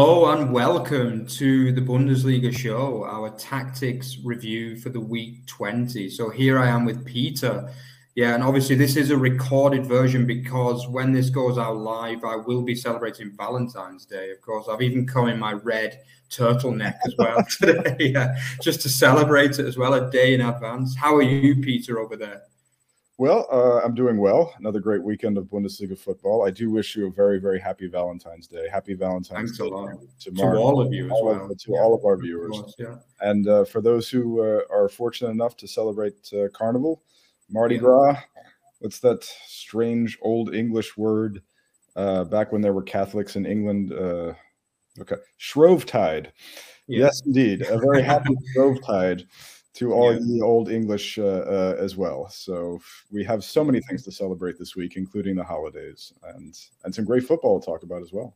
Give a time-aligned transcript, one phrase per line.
[0.00, 6.08] Hello and welcome to the Bundesliga show, our tactics review for the week 20.
[6.08, 7.68] So here I am with Peter.
[8.14, 12.36] Yeah, and obviously this is a recorded version because when this goes out live, I
[12.36, 14.30] will be celebrating Valentine's Day.
[14.30, 18.88] Of course, I've even come in my red turtleneck as well today, yeah, just to
[18.88, 20.94] celebrate it as well a day in advance.
[20.94, 22.42] How are you, Peter, over there?
[23.18, 24.54] Well, uh, I'm doing well.
[24.58, 26.46] Another great weekend of Bundesliga football.
[26.46, 28.68] I do wish you a very, very happy Valentine's Day.
[28.72, 29.68] Happy Valentine's Thanks Day
[30.30, 31.50] to, to all of you as well.
[31.50, 31.80] Of, to yeah.
[31.80, 32.52] all of our viewers.
[32.52, 32.94] Course, yeah.
[33.20, 37.02] And uh, for those who uh, are fortunate enough to celebrate uh, Carnival,
[37.50, 37.80] Mardi yeah.
[37.80, 38.16] Gras,
[38.78, 41.42] what's that strange old English word
[41.96, 43.92] uh, back when there were Catholics in England?
[43.92, 44.34] Uh,
[45.00, 46.30] okay, Shrovetide.
[46.86, 47.62] Yes, indeed.
[47.62, 49.26] A very happy Shrovetide
[49.78, 50.18] to all yeah.
[50.20, 52.28] the old English uh, uh, as well.
[52.28, 52.80] So
[53.12, 57.04] we have so many things to celebrate this week, including the holidays and and some
[57.04, 58.34] great football to talk about as well.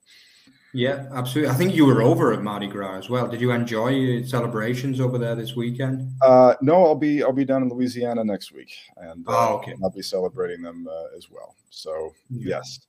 [0.74, 1.52] Yeah, absolutely.
[1.52, 3.28] I think you were over at Mardi Gras as well.
[3.28, 6.10] Did you enjoy celebrations over there this weekend?
[6.22, 9.74] Uh, no, I'll be I'll be down in Louisiana next week, and uh, oh, okay.
[9.82, 11.56] I'll be celebrating them uh, as well.
[11.70, 12.56] So yeah.
[12.56, 12.80] yes,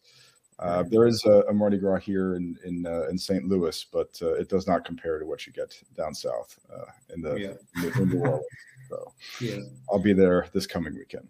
[0.59, 3.45] uh, there is a, a, Mardi Gras here in in, uh, in St.
[3.45, 7.21] Louis, but uh, it does not compare to what you get down south uh, in
[7.21, 7.53] the yeah.
[7.75, 8.45] in, the, in New Orleans.
[8.89, 9.59] So yeah.
[9.89, 11.27] I'll be there this coming weekend.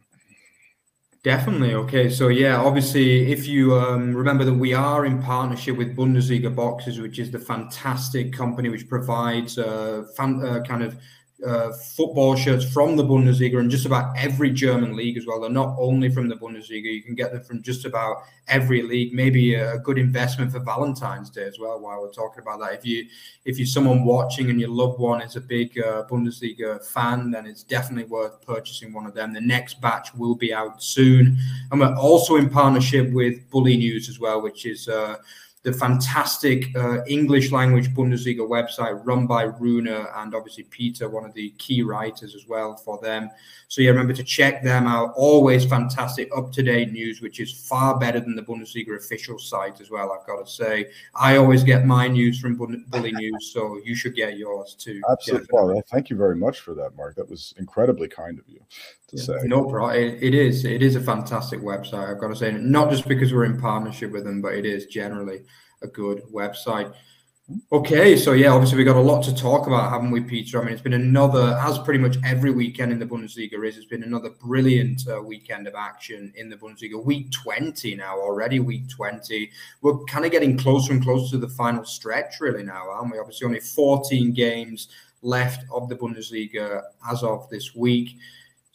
[1.24, 1.74] Definitely.
[1.76, 2.10] Okay.
[2.10, 7.00] So yeah, obviously, if you um, remember that we are in partnership with Bundesliga Boxes,
[7.00, 10.98] which is the fantastic company which provides uh, fan, uh, kind of
[11.46, 15.42] uh, football shirts from the Bundesliga and just about every German league as well.
[15.42, 19.14] They're not only from the Bundesliga; you can get them from just about every league.
[19.14, 21.80] Maybe a good investment for Valentine's Day as well.
[21.80, 23.06] While we're talking about that, if you
[23.46, 27.46] if you're someone watching and your loved one is a big uh, Bundesliga fan, then
[27.46, 29.34] it's definitely worth purchasing one of them.
[29.34, 31.38] The next batch will be out soon,
[31.72, 34.88] and we're also in partnership with Bulinews as well, which is.
[34.88, 35.18] Uh,
[35.64, 41.34] the fantastic uh, English language Bundesliga website run by Rune and obviously Peter, one of
[41.34, 43.30] the key writers as well for them.
[43.70, 45.14] So yeah, remember to check them out.
[45.16, 49.80] Always fantastic, up to date news, which is far better than the Bundesliga official site
[49.80, 50.12] as well.
[50.12, 54.38] I've got to say, I always get my news from Bulinews, so you should get
[54.38, 55.02] yours too.
[55.10, 55.48] Absolutely.
[55.52, 57.16] Well, thank you very much for that, Mark.
[57.16, 58.60] That was incredibly kind of you
[59.14, 59.48] to yeah, say.
[59.48, 59.96] No problem.
[59.96, 60.66] It, it is.
[60.66, 62.10] It is a fantastic website.
[62.10, 64.86] I've got to say, not just because we're in partnership with them, but it is
[64.88, 65.42] generally
[65.82, 66.94] a good website.
[67.74, 70.62] Okay, so yeah, obviously we got a lot to talk about, haven't we, Peter?
[70.62, 73.86] I mean, it's been another, as pretty much every weekend in the Bundesliga is, it's
[73.86, 77.04] been another brilliant uh, weekend of action in the Bundesliga.
[77.04, 79.52] Week 20 now, already week 20.
[79.82, 83.20] We're kind of getting closer and closer to the final stretch, really, now, aren't we?
[83.20, 84.88] Obviously, only 14 games
[85.22, 86.82] left of the Bundesliga
[87.12, 88.18] as of this week.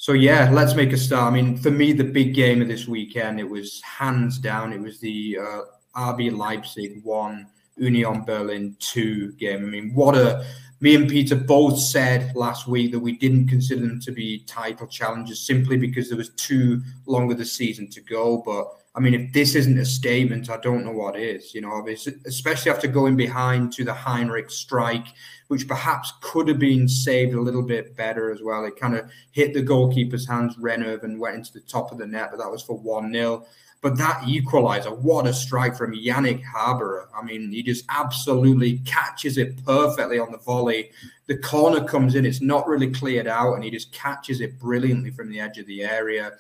[0.01, 1.33] So yeah, let's make a start.
[1.33, 4.81] I mean, for me, the big game of this weekend, it was hands down, it
[4.81, 5.61] was the uh,
[5.97, 9.67] RB Leipzig one, Union Berlin two game.
[9.67, 10.47] I mean, what a
[10.81, 14.87] me and Peter both said last week that we didn't consider them to be title
[14.87, 18.41] challenges simply because there was too long of the season to go.
[18.47, 21.55] But I mean, if this isn't a statement, I don't know what is.
[21.55, 21.87] You know,
[22.27, 25.07] especially after going behind to the Heinrich strike,
[25.47, 28.65] which perhaps could have been saved a little bit better as well.
[28.65, 32.09] It kind of hit the goalkeeper's hands, Rønnow, and went into the top of the
[32.09, 33.47] net, but that was for 1 0.
[33.83, 37.07] But that equalizer, what a strike from Janik Haberer.
[37.15, 40.91] I mean, he just absolutely catches it perfectly on the volley.
[41.29, 45.13] The corner comes in, it's not really cleared out, and he just catches it brilliantly
[45.13, 46.33] from the edge of the area.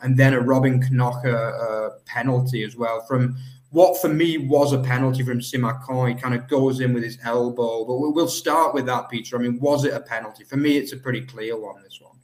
[0.00, 3.36] And then a Robin Knoche uh, penalty as well from
[3.70, 6.08] what for me was a penalty from Simakan.
[6.08, 7.84] He kind of goes in with his elbow.
[7.84, 9.36] But we'll start with that, Peter.
[9.36, 10.44] I mean, was it a penalty?
[10.44, 12.14] For me, it's a pretty clear one, this one.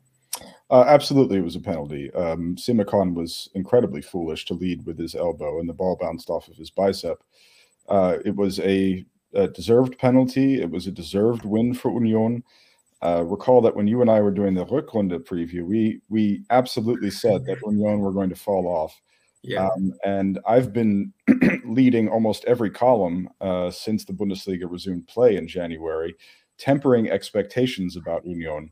[0.71, 2.13] Uh, absolutely, it was a penalty.
[2.15, 6.47] Um, Simakan was incredibly foolish to lead with his elbow, and the ball bounced off
[6.47, 7.19] of his bicep.
[7.89, 9.05] Uh, it was a,
[9.35, 10.61] a, deserved penalty.
[10.61, 12.45] It was a deserved win for Union.
[13.03, 17.11] Uh, recall that when you and I were doing the Rückrunde preview, we we absolutely
[17.23, 19.01] said that Union were going to fall off.
[19.43, 19.69] Yeah.
[19.69, 21.13] Um, and I've been
[21.65, 26.15] leading almost every column uh, since the Bundesliga resumed play in January,
[26.59, 28.71] tempering expectations about Union.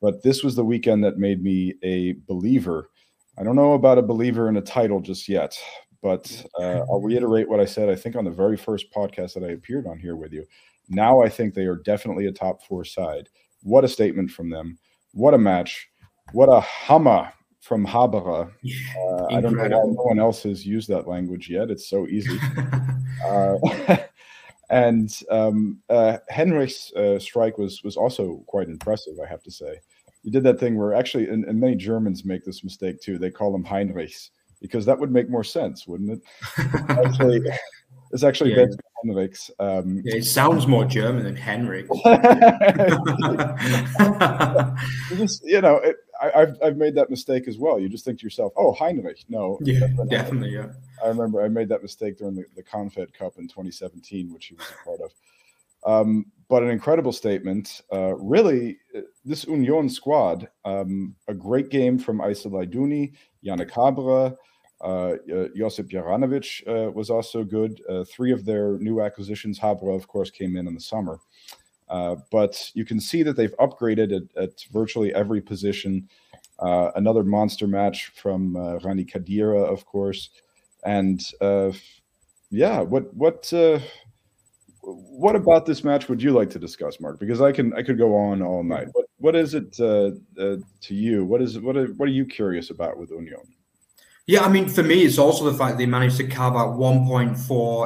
[0.00, 2.90] But this was the weekend that made me a believer.
[3.38, 5.56] I don't know about a believer in a title just yet,
[6.02, 9.44] but uh, I'll reiterate what I said, I think, on the very first podcast that
[9.44, 10.44] I appeared on here with you.
[10.88, 13.28] Now I think they are definitely a top four side.
[13.62, 14.78] What a statement from them.
[15.12, 15.88] What a match.
[16.32, 18.52] What a hammer from Haberer.
[18.98, 21.70] Uh, I don't know why no one else has used that language yet.
[21.70, 22.38] It's so easy.
[23.26, 23.56] uh,
[24.70, 29.80] and um, uh, Henrich's uh, strike was was also quite impressive, I have to say.
[30.22, 33.18] He did that thing where actually, and, and many Germans make this mistake too.
[33.18, 34.30] They call them Heinrichs
[34.60, 36.20] because that would make more sense, wouldn't it?
[36.88, 37.40] actually,
[38.12, 38.66] it's actually yeah.
[39.02, 39.50] Henrichs.
[39.58, 41.86] Um, yeah, it sounds more German than Henrik.
[45.10, 47.78] you just, you know, it, I, have I've made that mistake as well.
[47.78, 50.68] You just think to yourself, "Oh, Heinrich." No, yeah, definitely, yeah.
[51.04, 54.54] I remember I made that mistake during the, the Confed Cup in 2017, which he
[54.54, 55.12] was a part of.
[55.86, 57.82] Um, but an incredible statement.
[57.92, 63.12] Uh, really, uh, this Union squad, um, a great game from Aïssa Laïdouni,
[63.44, 64.34] Janik Haberer,
[64.80, 67.82] uh, uh, Josip Juranovic uh, was also good.
[67.88, 71.18] Uh, three of their new acquisitions, Haberer, of course, came in in the summer.
[71.88, 76.08] Uh, but you can see that they've upgraded at, at virtually every position.
[76.58, 80.30] Uh, another monster match from Rani Khedira, of course.
[80.84, 81.22] And
[82.50, 83.52] yeah, what what
[84.82, 87.18] what about this match would you like to discuss, Mark?
[87.18, 88.88] Because I can I could go on all night.
[88.92, 91.24] What what is it uh, uh, to you?
[91.24, 93.40] What is what are, what are you curious about with Union?
[94.28, 97.34] Yeah, I mean, for me, it's also the fact they managed to carve out 1.4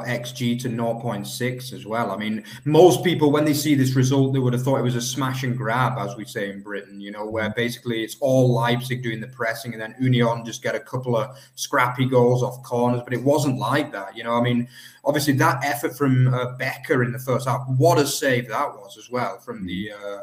[0.09, 2.11] xG to 0.6 as well.
[2.11, 4.97] I mean, most people, when they see this result, they would have thought it was
[4.97, 8.53] a smash and grab, as we say in Britain, you know, where basically it's all
[8.53, 12.61] Leipzig doing the pressing and then Union just get a couple of scrappy goals off
[12.65, 13.03] corners.
[13.05, 14.35] But it wasn't like that, you know.
[14.35, 14.67] I mean,
[15.05, 18.99] obviously, that effort from uh, Becker in the first half, what a save that was
[18.99, 19.93] as well from the.
[19.93, 20.19] Uh,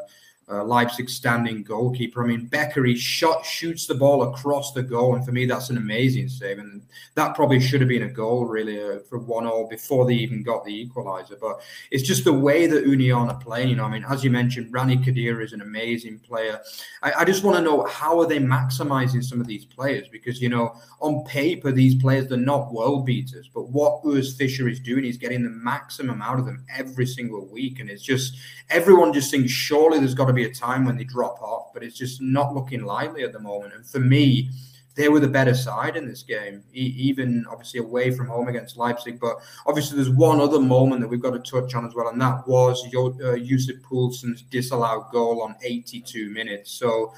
[0.50, 2.24] uh, Leipzig standing goalkeeper.
[2.24, 5.70] I mean, Becker, he shot, shoots the ball across the goal, and for me, that's
[5.70, 6.58] an amazing save.
[6.58, 6.82] And
[7.14, 10.42] that probably should have been a goal, really, uh, for one all before they even
[10.42, 11.38] got the equaliser.
[11.40, 11.60] But
[11.90, 13.68] it's just the way that Union are playing.
[13.68, 16.60] You know, I mean, as you mentioned, Rani Khedira is an amazing player.
[17.02, 20.40] I, I just want to know how are they maximising some of these players because
[20.42, 24.80] you know, on paper, these players they're not world beaters, but what Urs Fischer is
[24.80, 28.36] doing is getting the maximum out of them every single week, and it's just
[28.68, 31.82] everyone just thinks surely there's got to be a time when they drop off, but
[31.82, 33.74] it's just not looking likely at the moment.
[33.74, 34.50] And for me,
[34.96, 38.76] they were the better side in this game, e- even obviously away from home against
[38.76, 39.20] Leipzig.
[39.20, 42.20] But obviously, there's one other moment that we've got to touch on as well, and
[42.20, 46.72] that was Yo- uh, Yusuf Poulsen's disallowed goal on 82 minutes.
[46.72, 47.14] So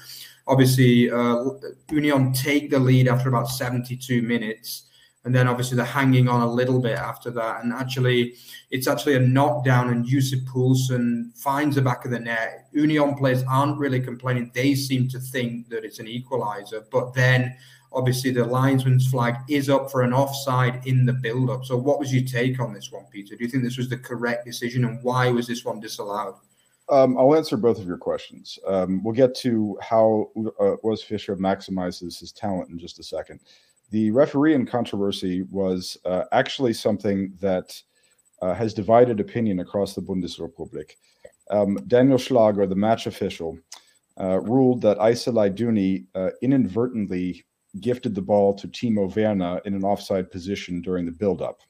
[0.47, 1.43] obviously, uh,
[1.89, 4.83] Union take the lead after about 72 minutes
[5.25, 7.63] and then obviously they're hanging on a little bit after that.
[7.63, 8.35] And actually,
[8.71, 12.67] it's actually a knockdown, and Yusuf Poulsen finds the back of the net.
[12.71, 16.83] Union players aren't really complaining; they seem to think that it's an equaliser.
[16.91, 17.55] But then,
[17.93, 21.63] obviously, the linesman's flag is up for an offside in the build-up.
[21.63, 23.35] So, what was your take on this one, Peter?
[23.37, 26.35] Do you think this was the correct decision, and why was this one disallowed?
[26.89, 28.59] Um, I'll answer both of your questions.
[28.67, 33.39] Um, we'll get to how uh, Urs Fischer maximizes his talent in just a second
[33.91, 37.79] the referee in controversy was uh, actually something that
[38.41, 40.91] uh, has divided opinion across the Bundesrepublik.
[41.49, 43.57] Um, Daniel Schlager, the match official,
[44.19, 47.45] uh, ruled that Aïssa Laïdouni uh, inadvertently
[47.79, 51.61] gifted the ball to Timo Werner in an offside position during the build-up.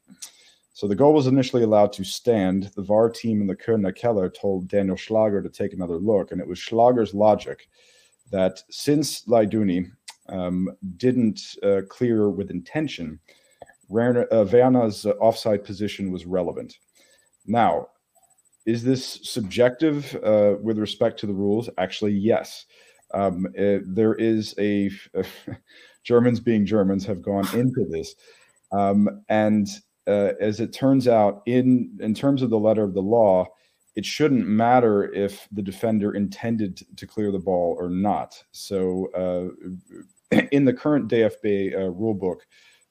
[0.73, 2.71] So the goal was initially allowed to stand.
[2.75, 6.41] The VAR team in the Kölner Keller told Daniel Schlager to take another look, and
[6.41, 7.69] it was Schlager's logic
[8.31, 9.91] that since Laïdouni
[10.29, 13.19] um, didn't uh, clear with intention,
[13.91, 16.77] uh, Werner's offside position was relevant.
[17.45, 17.87] Now,
[18.65, 21.69] is this subjective uh, with respect to the rules?
[21.77, 22.65] Actually, yes.
[23.13, 24.89] Um, uh, there is a,
[26.03, 28.15] Germans being Germans have gone into this,
[28.71, 29.67] um, and
[30.07, 33.45] uh, as it turns out, in in terms of the letter of the law,
[33.95, 38.41] it shouldn't matter if the defender intended to clear the ball or not.
[38.51, 39.95] So uh,
[40.51, 42.39] in the current DFB uh, rulebook,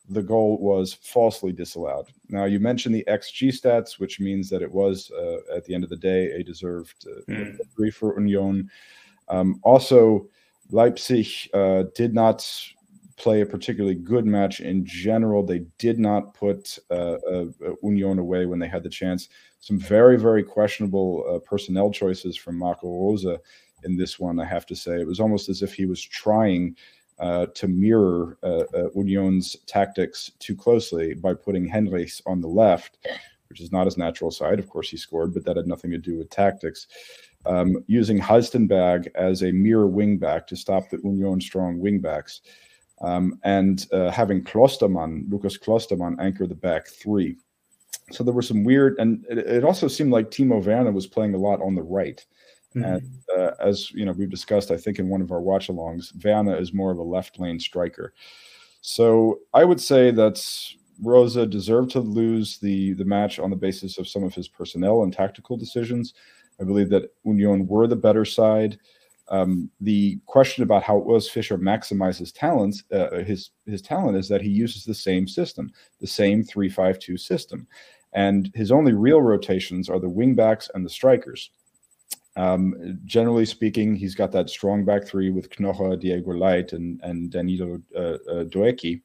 [0.09, 2.07] the goal was falsely disallowed.
[2.29, 5.85] Now, you mentioned the XG stats, which means that it was, uh, at the end
[5.85, 7.57] of the day, a deserved mm.
[7.57, 8.71] victory for Union.
[9.29, 10.29] Um, also,
[10.71, 12.47] Leipzig uh, did not
[13.17, 15.45] play a particularly good match in general.
[15.45, 17.47] They did not put uh, uh,
[17.83, 19.29] Union away when they had the chance.
[19.61, 23.25] Some very, very questionable uh, personnel choices from Marco Rose
[23.85, 25.01] in this one, I have to say.
[25.01, 26.77] It was almost as if he was trying
[27.23, 32.99] uh, to mirror uh, uh, Union's tactics too closely by putting Henrichs on the left,
[33.49, 34.59] which is not his natural side.
[34.59, 36.89] Of course, he scored, but that had nothing to do with tactics.
[37.47, 42.41] Um, using Halstenberg as a mirror wingback to stop the Union strong wingbacks
[43.01, 47.37] um, and uh, having Klostermann, Lucas Klostermann, anchor the back three.
[48.11, 51.35] So there were some weird, and it, it also seemed like Timo Werner was playing
[51.35, 52.25] a lot on the right.
[52.75, 52.85] Mm-hmm.
[52.85, 56.57] And uh, as you know, we've discussed, I think in one of our watch-alongs, Werner
[56.57, 58.15] is more of a left lane striker.
[58.81, 60.45] So I would say that
[61.01, 65.03] Rosa deserved to lose the the match on the basis of some of his personnel
[65.03, 66.15] and tactical decisions.
[66.61, 68.79] I believe that Union were the better side.
[69.29, 74.43] Um, the question about how Urs Fischer maximizes talents, uh, his his talent is that
[74.43, 77.67] he uses the same system, the same three five two system,
[78.13, 81.51] And his only real rotations are the wingbacks and the strikers.
[82.37, 87.31] Um, generally speaking, he's got that strong back three with Knoche, Diogo Leite, and, and
[87.31, 89.03] Danilho uh, uh, Doekhi.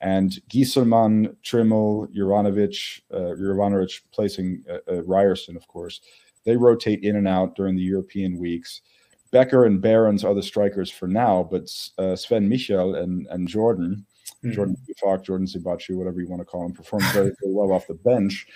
[0.00, 6.00] And Gießelmann, Trimmel, Juranovic, uh, Juranovic placing uh, uh, Ryerson, of course.
[6.44, 8.82] They rotate in and out during the European weeks.
[9.30, 11.68] Becker and Behrens are the strikers for now, but
[11.98, 14.04] uh, Sven Michel and, and Jordan,
[14.44, 14.52] mm-hmm.
[14.52, 17.88] Jordan Falk, Jordan Siebatcheu, whatever you want to call him, perform very, very well off
[17.88, 18.46] the bench.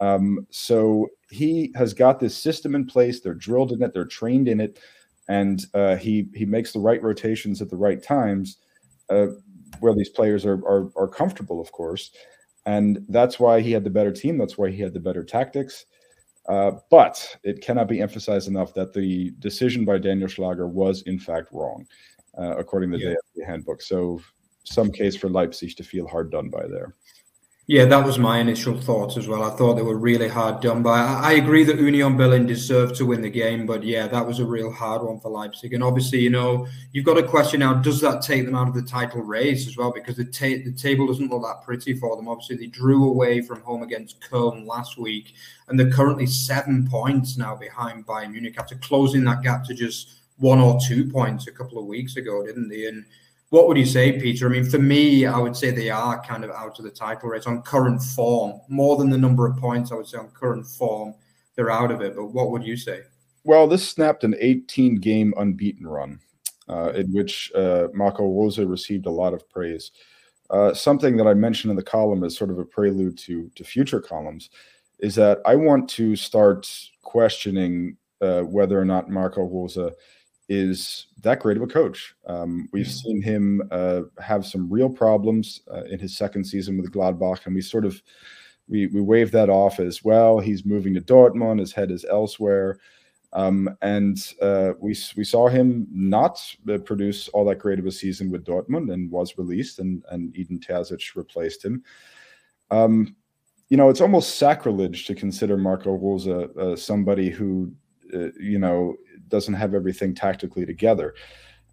[0.00, 3.20] Um, so he has got this system in place.
[3.20, 3.92] They're drilled in it.
[3.92, 4.78] They're trained in it,
[5.28, 8.58] and uh, he he makes the right rotations at the right times,
[9.10, 9.28] uh,
[9.80, 12.12] where these players are, are are comfortable, of course,
[12.66, 14.38] and that's why he had the better team.
[14.38, 15.86] That's why he had the better tactics.
[16.48, 21.18] Uh, but it cannot be emphasized enough that the decision by Daniel Schlager was in
[21.18, 21.86] fact wrong,
[22.38, 23.46] uh, according to the yeah.
[23.46, 23.82] handbook.
[23.82, 24.18] So
[24.64, 26.94] some case for Leipzig to feel hard done by there.
[27.70, 29.42] Yeah, that was my initial thoughts as well.
[29.42, 31.00] I thought they were really hard done by.
[31.00, 34.46] I, agree that Union Berlin deserved to win the game, but yeah, that was a
[34.46, 35.74] real hard one for Leipzig.
[35.74, 38.74] And obviously, you know, you've got a question now: Does that take them out of
[38.74, 39.92] the title race as well?
[39.92, 42.26] Because the ta- the table doesn't look that pretty for them.
[42.26, 45.34] Obviously, they drew away from home against Köln last week,
[45.68, 50.20] and they're currently seven points now behind Bayern Munich after closing that gap to just
[50.38, 52.86] one or two points a couple of weeks ago, didn't they?
[52.86, 53.04] And
[53.50, 54.46] what would you say, Peter?
[54.46, 57.30] I mean, for me, I would say they are kind of out of the title
[57.30, 58.60] race on current form.
[58.68, 61.14] More than the number of points, I would say on current form,
[61.56, 62.14] they're out of it.
[62.14, 63.00] But what would you say?
[63.44, 66.20] Well, this snapped an 18 game unbeaten run,
[66.68, 69.92] uh, in which uh, Marco Rose received a lot of praise.
[70.50, 73.64] Uh, something that I mentioned in the column as sort of a prelude to, to
[73.64, 74.50] future columns
[74.98, 76.70] is that I want to start
[77.02, 79.78] questioning uh, whether or not Marco Rose
[80.48, 82.14] is that great of a coach.
[82.26, 83.02] Um, we've mm.
[83.02, 87.54] seen him uh, have some real problems uh, in his second season with Gladbach, and
[87.54, 88.02] we sort of
[88.68, 90.38] we we wave that off as well.
[90.38, 91.60] He's moving to Dortmund.
[91.60, 92.78] His head is elsewhere,
[93.34, 96.40] um, and uh, we we saw him not
[96.70, 100.34] uh, produce all that great of a season with Dortmund, and was released, and and
[100.38, 101.82] Edin Terzic replaced him.
[102.70, 103.16] Um,
[103.68, 107.70] you know, it's almost sacrilege to consider Marco Rose uh, somebody who,
[108.14, 108.96] uh, you know,
[109.28, 111.14] doesn't have everything tactically together.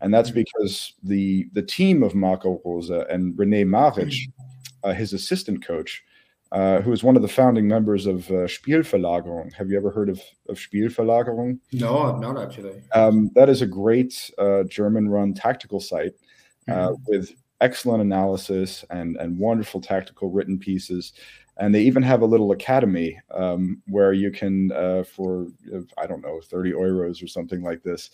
[0.01, 0.43] And that's mm-hmm.
[0.43, 4.89] because the the team of Marco Rosa and Rene Maric, mm-hmm.
[4.89, 6.03] uh, his assistant coach,
[6.51, 9.53] uh, who is one of the founding members of uh, Spielverlagerung.
[9.53, 11.59] Have you ever heard of, of Spielverlagerung?
[11.71, 12.81] No, not actually.
[12.93, 16.13] Um, that is a great uh, German-run tactical site
[16.69, 17.03] uh, mm-hmm.
[17.07, 21.13] with excellent analysis and and wonderful tactical written pieces.
[21.57, 25.47] And they even have a little academy um, where you can uh, for
[25.97, 28.09] i don't know 30 euros or something like this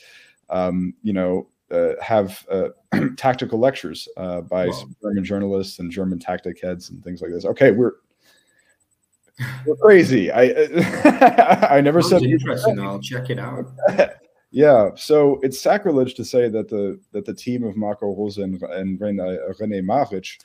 [0.49, 2.69] um, you know uh, have uh,
[3.17, 4.83] tactical lectures uh, by wow.
[5.01, 7.45] german journalists and german tactic heads and things like this.
[7.45, 7.93] Okay we're
[9.65, 10.31] we're crazy.
[10.31, 10.43] I
[11.75, 13.65] i never said interesting i'll check it out
[14.51, 18.61] yeah so it's sacrilege to say that the that the team of marco rose and,
[18.61, 20.37] and rene, rene maric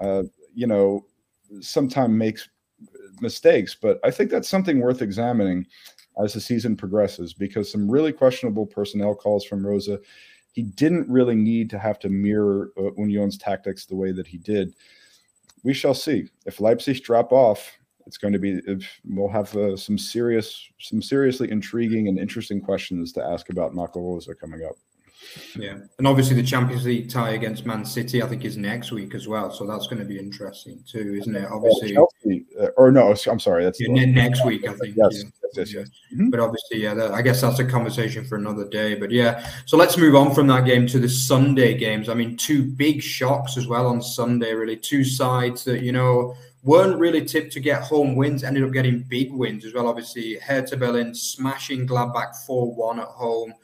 [0.00, 0.22] uh,
[0.54, 1.04] you know
[1.60, 2.48] sometimes makes
[3.20, 5.66] mistakes, but I think that's something worth examining
[6.22, 9.98] as the season progresses because some really questionable personnel calls from Rosa.
[10.52, 14.36] He didn't really need to have to mirror uh, Union's tactics the way that he
[14.36, 14.74] did.
[15.62, 16.28] We shall see.
[16.44, 17.70] If Leipzig drop off,
[18.06, 22.60] it's going to be if we'll have uh, some serious, some seriously intriguing and interesting
[22.60, 24.76] questions to ask about Marco coming up.
[25.56, 29.14] Yeah, and obviously the Champions League tie against Man City, I think, is next week
[29.14, 29.50] as well.
[29.50, 31.48] So that's going to be interesting too, isn't it?
[31.50, 34.96] Obviously, Chelsea, uh, or no, I'm sorry, that's yeah, next week, I think.
[34.96, 35.30] Yes, yeah.
[35.42, 35.88] yes, yes, yes.
[36.12, 36.30] Mm-hmm.
[36.30, 38.94] But obviously, yeah, that, I guess that's a conversation for another day.
[38.94, 42.08] But yeah, so let's move on from that game to the Sunday games.
[42.08, 44.54] I mean, two big shocks as well on Sunday.
[44.54, 48.72] Really, two sides that you know weren't really tipped to get home wins, ended up
[48.72, 49.88] getting big wins as well.
[49.88, 53.54] Obviously, Hertha Berlin smashing Gladbach 4 1 at home.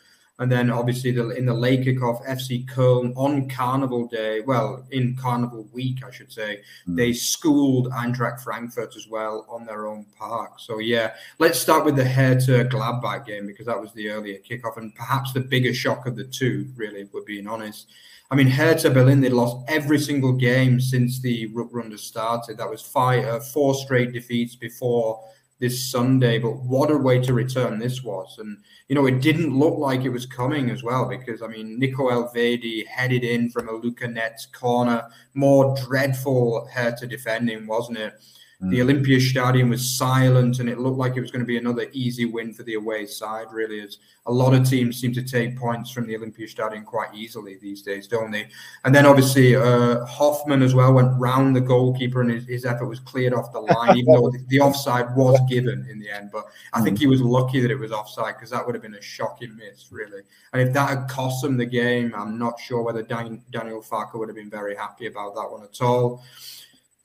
[0.41, 5.17] And then obviously the, in the late kickoff, FC Köln on Carnival Day, well, in
[5.17, 6.97] Carnival Week, I should say, mm.
[6.97, 10.61] they schooled Eintracht Frankfurt as well on their own park.
[10.61, 14.77] So yeah, let's start with the Hertha Gladbach game because that was the earlier kickoff
[14.77, 17.89] and perhaps the bigger shock of the two, really, if we're being honest.
[18.31, 22.59] I mean, Hertha Berlin, they lost every single game since the Rückrunde started.
[22.59, 25.25] That was five, uh, four straight defeats before
[25.61, 26.39] this Sunday.
[26.39, 28.37] But what a way to return this was.
[28.39, 28.59] And,
[28.89, 32.11] you know, it didn't look like it was coming as well because, I mean, Nico
[32.11, 35.05] Elvedi headed in from a Luca Netz corner.
[35.33, 38.13] More dreadful Hertha defending, wasn't it?
[38.63, 38.71] Mm.
[38.71, 41.87] The Olympia Stadium was silent, and it looked like it was going to be another
[41.93, 43.47] easy win for the away side.
[43.53, 47.15] Really, as a lot of teams seem to take points from the Olympia Stadium quite
[47.15, 48.49] easily these days, don't they?
[48.85, 52.87] And then obviously uh, Hofmann as well went round the goalkeeper, and his, his effort
[52.87, 56.31] was cleared off the line, even though the, the, offside was given in the end.
[56.33, 57.01] But I think mm.
[57.01, 59.93] he was lucky that it was offside because that would have been a shocking miss,
[59.93, 60.23] really.
[60.53, 64.15] And if that had cost them the game, I'm not sure whether Dan, Daniel Farke
[64.15, 66.25] would have been very happy about that one at all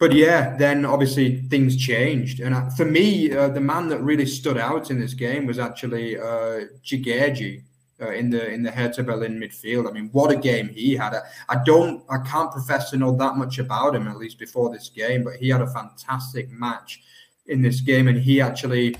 [0.03, 4.57] but yeah, then obviously things changed, and for me, uh, the man that really stood
[4.57, 6.65] out in this game was actually uh,
[8.01, 9.87] uh, in the in the Hertha Berlin midfield.
[9.87, 11.13] I mean, what a game he had!
[11.13, 14.69] I, I don't, I can't profess to know that much about him at least before
[14.69, 17.01] this game, but he had a fantastic match
[17.45, 18.97] in this game, and he actually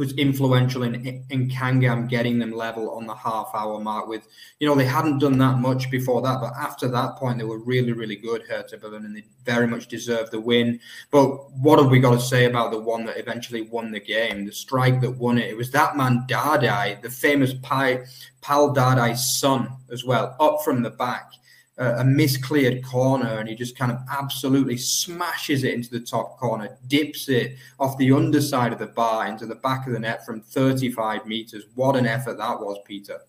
[0.00, 0.94] was influential in
[1.28, 4.08] in Kangam getting them level on the half hour mark.
[4.08, 4.26] With
[4.58, 7.58] you know they hadn't done that much before that, but after that point they were
[7.58, 10.80] really really good Hertha Berlin and they very much deserved the win.
[11.10, 14.46] But what have we got to say about the one that eventually won the game,
[14.46, 15.50] the strike that won it?
[15.50, 20.90] It was that man Dardai, the famous Pal Dardai's son as well, up from the
[20.90, 21.34] back
[21.78, 26.76] a, miscleared corner and he just kind of absolutely smashes it into the top corner,
[26.88, 30.40] dips it off the underside of the bar into the back of the net from
[30.40, 31.64] 35 meters.
[31.74, 33.20] What an effort that was, Peter.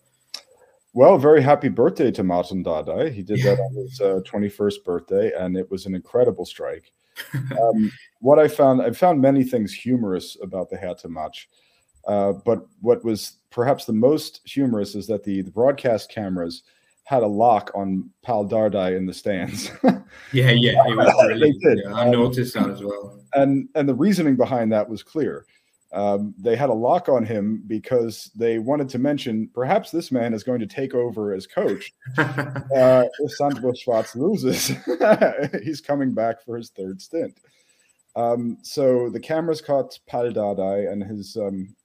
[0.94, 3.14] Well, very happy birthday to Martin Dardai.
[3.14, 6.92] He did that on his uh, 21st birthday, and it was an incredible strike.
[7.34, 11.48] um, what I found, I found many things humorous about the Hertha match.
[12.06, 16.64] Uh, but what was perhaps the most humorous is that the, the broadcast cameras–
[17.12, 19.70] had a lock on Pal Dardai in the stands.
[20.32, 21.82] yeah, yeah, he was brilliant.
[21.84, 23.20] Yeah, I noticed that as well.
[23.34, 25.46] And and the reasoning behind that was clear.
[25.92, 30.34] Um, they had a lock on him because they wanted to mention perhaps this man
[30.34, 34.72] is going to take over as coach uh, if Sandro Schwarz loses.
[35.64, 37.38] He's coming back for his third stint.
[38.16, 41.76] Um, so the cameras caught Pal Dardai and his um,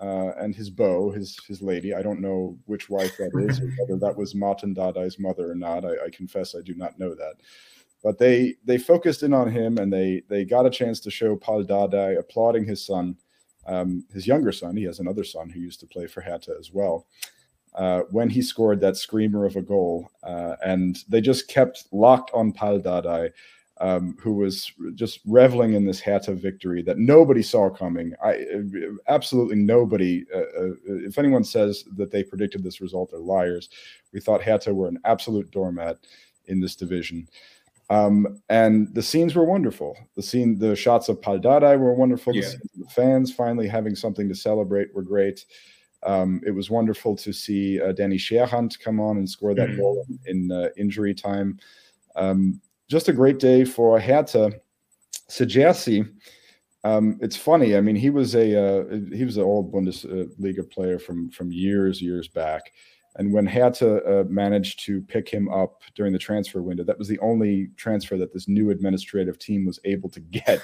[0.00, 1.94] uh, and his beau, his his lady.
[1.94, 5.84] I don't know which wife that is, whether that was Martin Dardai's mother or not.
[5.84, 7.34] I, I, confess I do not know that.
[8.02, 11.36] But they they focused in on him, and they they got a chance to show
[11.36, 13.16] Pal Dardai applauding his son,
[13.66, 14.76] um, his younger son.
[14.76, 17.06] He has another son who used to play for Hertha as well.
[17.74, 22.30] Uh, when he scored that screamer of a goal, uh, and they just kept locked
[22.32, 23.30] on Pal Dardai
[23.80, 28.14] um, who was just reveling in this Hertha victory that nobody saw coming.
[28.22, 28.46] I
[29.08, 30.24] absolutely nobody.
[30.32, 33.68] Uh, uh, if anyone says that they predicted this result, they're liars.
[34.12, 35.98] We thought Hertha were an absolute doormat
[36.46, 37.28] in this division.
[37.90, 39.96] Um, and the scenes were wonderful.
[40.16, 42.34] The scene, the shots of Pal Dardai were wonderful.
[42.34, 42.42] Yeah.
[42.42, 45.44] The, the, fans finally having something to celebrate were great.
[46.02, 49.76] Um, it was wonderful to see uh, Danny Scherhant come on and score that mm.
[49.76, 51.58] goal in, in uh, injury time.
[52.16, 54.52] Um, just a great day for Hertha.
[55.30, 56.06] Cigerci,
[56.84, 57.76] um, it's funny.
[57.76, 62.02] I mean, he was a uh, he was an old Bundesliga player from from years
[62.02, 62.72] years back,
[63.16, 67.08] and when Hertha uh, managed to pick him up during the transfer window, that was
[67.08, 70.62] the only transfer that this new administrative team was able to get.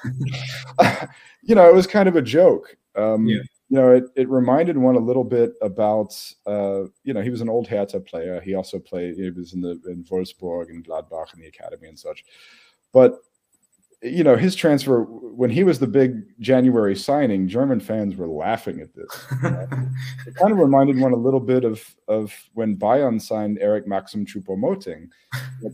[1.42, 2.76] you know, it was kind of a joke.
[2.96, 6.12] Um, yeah you know, it, it reminded one a little bit about,
[6.44, 8.40] uh, you know, he was an old Hertha player.
[8.40, 11.98] He also played, he was in the in Wolfsburg and Gladbach in the academy and
[11.98, 12.24] such.
[12.92, 13.20] But,
[14.02, 18.80] you know, his transfer, when he was the big January signing, German fans were laughing
[18.80, 19.26] at this.
[19.40, 19.68] You know?
[20.26, 24.26] it kind of reminded one a little bit of, of when Bayern signed Eric Maxim
[24.26, 25.08] Choupo-Moting.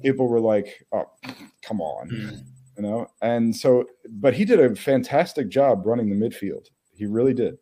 [0.03, 1.07] People were like, oh,
[1.63, 2.11] come on.
[2.11, 2.45] Mm.
[2.77, 6.67] You know, and so, but he did a fantastic job running the midfield.
[6.93, 7.57] He really did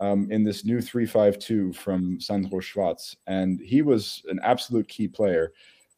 [0.00, 3.16] um, in this new 352 from Sandro Schwarz.
[3.26, 5.52] And he was an absolute key player.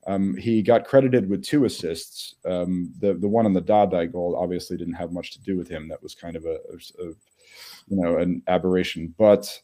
[0.07, 2.35] Um, he got credited with two assists.
[2.45, 5.69] Um, the the one on the Dardai goal obviously didn't have much to do with
[5.69, 5.89] him.
[5.89, 7.07] That was kind of a, a, a
[7.89, 9.15] you know an aberration.
[9.17, 9.59] But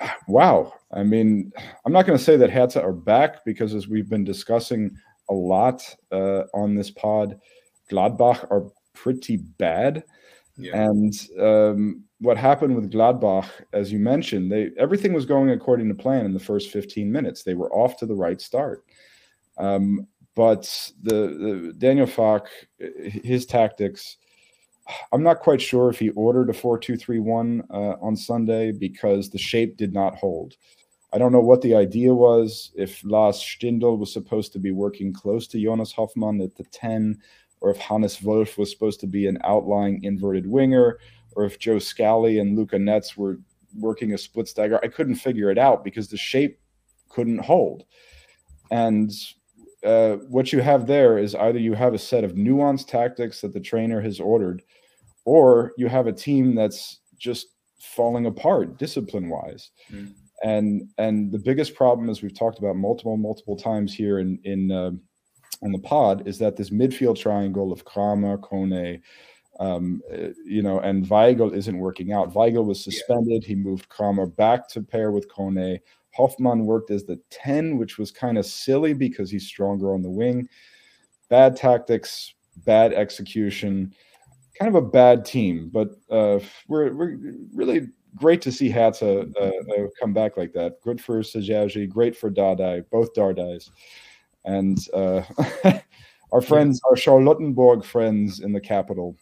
[0.28, 1.52] wow, I mean,
[1.84, 4.96] I'm not going to say that Hertha are back because as we've been discussing
[5.28, 7.38] a lot uh, on this pod,
[7.90, 10.04] Gladbach are pretty bad.
[10.56, 10.82] Yeah.
[10.82, 15.94] And um, what happened with Gladbach, as you mentioned, they everything was going according to
[15.94, 17.42] plan in the first 15 minutes.
[17.42, 18.84] They were off to the right start.
[19.56, 20.06] Um,
[20.36, 24.16] but the, the, Daniel Farke, his tactics,
[25.12, 29.76] I'm not quite sure if he ordered a 4-2-3-1 uh, on Sunday because the shape
[29.76, 30.56] did not hold.
[31.12, 32.70] I don't know what the idea was.
[32.74, 37.18] If Lars Stindl was supposed to be working close to Jonas Hofmann at the 10,
[37.60, 40.98] or if Hannes Wolf was supposed to be an outlying inverted winger,
[41.36, 43.38] or if Joe Scally and Luca Netz were
[43.78, 44.80] working a split stagger.
[44.82, 46.58] I couldn't figure it out because the shape
[47.08, 47.84] couldn't hold.
[48.70, 49.10] And
[49.84, 53.52] uh, what you have there is either you have a set of nuanced tactics that
[53.52, 54.62] the trainer has ordered,
[55.24, 59.70] or you have a team that's just falling apart discipline wise.
[59.92, 60.12] Mm.
[60.42, 64.70] And and the biggest problem, as we've talked about multiple multiple times here in in
[64.70, 64.92] uh,
[65.62, 69.00] in the pod, is that this midfield triangle of Kramer, Kone,
[69.60, 72.32] um, uh, you know, and Weigl isn't working out.
[72.32, 73.42] Weigl was suspended.
[73.42, 73.48] Yeah.
[73.48, 75.78] He moved Kramer back to pair with Kone.
[76.12, 80.10] Hofmann worked as the 10, which was kind of silly because he's stronger on the
[80.10, 80.48] wing.
[81.28, 83.94] Bad tactics, bad execution,
[84.58, 85.70] kind of a bad team.
[85.70, 87.18] But uh, we're, we're
[87.54, 90.80] really great to see Hertha uh, uh, come back like that.
[90.80, 93.70] Good for Sajaji, great for Dardai, both Dardais.
[94.46, 95.22] And uh,
[96.32, 99.16] our friends, our Charlottenburg friends in the capital,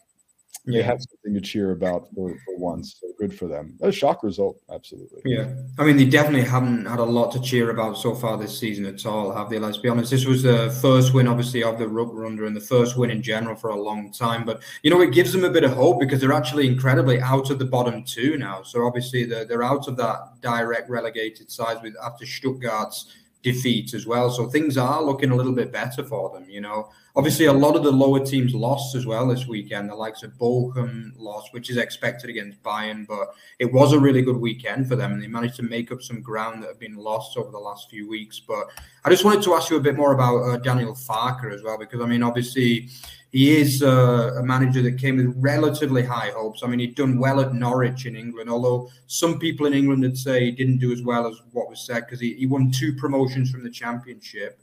[0.65, 2.97] they have something to cheer about for, for once.
[2.99, 3.77] So good for them.
[3.81, 5.21] A shock result, absolutely.
[5.25, 8.59] Yeah, I mean they definitely haven't had a lot to cheer about so far this
[8.59, 9.59] season at all, have they?
[9.59, 10.11] Let's be honest.
[10.11, 13.55] This was the first win, obviously, of the Rückrunde and the first win in general
[13.55, 14.45] for a long time.
[14.45, 17.49] But you know, it gives them a bit of hope because they're actually incredibly out
[17.49, 18.61] of the bottom two now.
[18.63, 24.05] So obviously they're they're out of that direct relegated side with after Stuttgart's defeat as
[24.05, 24.29] well.
[24.29, 26.89] So things are looking a little bit better for them, you know.
[27.15, 29.89] Obviously, a lot of the lower teams lost as well this weekend.
[29.89, 34.21] The likes of Bochum lost, which is expected against Bayern, but it was a really
[34.21, 36.95] good weekend for them, and they managed to make up some ground that had been
[36.95, 38.39] lost over the last few weeks.
[38.39, 38.67] But
[39.03, 41.77] I just wanted to ask you a bit more about uh, Daniel Farke as well,
[41.77, 42.89] because I mean, obviously,
[43.31, 46.61] he is uh, a manager that came with relatively high hopes.
[46.63, 50.17] I mean, he'd done well at Norwich in England, although some people in England would
[50.17, 52.93] say he didn't do as well as what was said because he, he won two
[52.95, 54.59] promotions from the Championship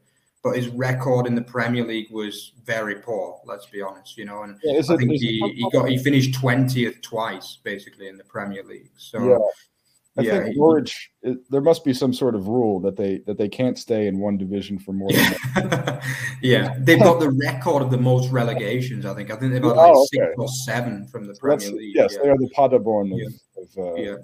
[0.47, 3.41] but his record in the Premier League was very poor.
[3.45, 4.45] Let's be honest, you know.
[4.45, 8.63] And yeah, I think he, he got he finished twentieth twice basically in the Premier
[8.63, 8.93] League.
[8.97, 9.39] So yeah.
[10.17, 11.11] I yeah, think Norwich.
[11.23, 14.21] It, there must be some sort of rule that they that they can't stay in
[14.21, 15.11] one division for more.
[15.11, 16.01] than
[16.43, 19.05] Yeah, they've got the record of the most relegations.
[19.05, 19.33] I think.
[19.33, 20.27] I think they've got like oh, okay.
[20.27, 21.97] six or seven from the Premier That's, League.
[21.97, 22.23] Yes, yeah.
[22.23, 23.19] they are the Paderborn of,
[23.77, 24.17] of, uh, yeah.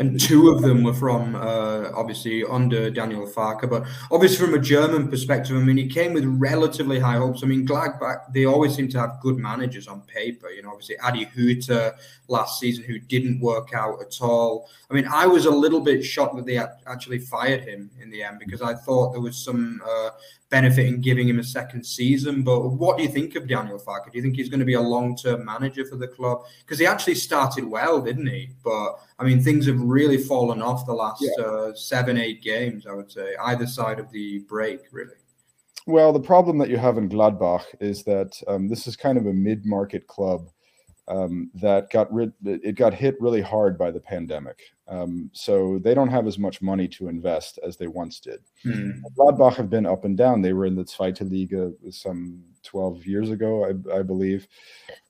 [0.00, 4.58] And two of them were from uh, obviously under Daniel Farke, but obviously from a
[4.58, 7.42] German perspective, I mean, he came with relatively high hopes.
[7.42, 10.50] I mean, Gladbach they always seem to have good managers on paper.
[10.50, 11.94] You know, obviously Adi Hütter
[12.28, 14.68] last season who didn't work out at all.
[14.90, 18.22] I mean, I was a little bit shocked that they actually fired him in the
[18.22, 20.10] end because I thought there was some uh,
[20.50, 22.42] benefit in giving him a second season.
[22.42, 24.10] But what do you think of Daniel Farke?
[24.10, 26.42] Do you think he's going to be a long-term manager for the club?
[26.60, 28.50] Because he actually started well, didn't he?
[28.64, 28.87] But
[29.18, 31.44] I mean, things have really fallen off the last yeah.
[31.44, 32.86] uh, seven, eight games.
[32.86, 35.14] I would say either side of the break, really.
[35.86, 39.26] Well, the problem that you have in Gladbach is that um, this is kind of
[39.26, 40.50] a mid-market club
[41.08, 44.60] um, that got rid it got hit really hard by the pandemic.
[44.86, 48.40] Um, so they don't have as much money to invest as they once did.
[48.62, 48.90] Hmm.
[49.18, 50.40] Gladbach have been up and down.
[50.40, 54.46] They were in the Zweite Liga some 12 years ago, I, I believe.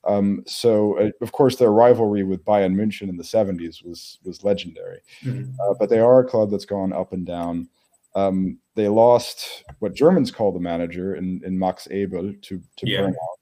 [0.05, 4.45] Um, so uh, of course their rivalry with Bayern München in the 70s was was
[4.45, 5.01] legendary.
[5.23, 5.51] Hmm.
[5.61, 7.69] Uh, but they are a club that's gone up and down.
[8.15, 13.01] Um, they lost what Germans call the manager in, in Max Eberl to to yeah.
[13.01, 13.38] burnout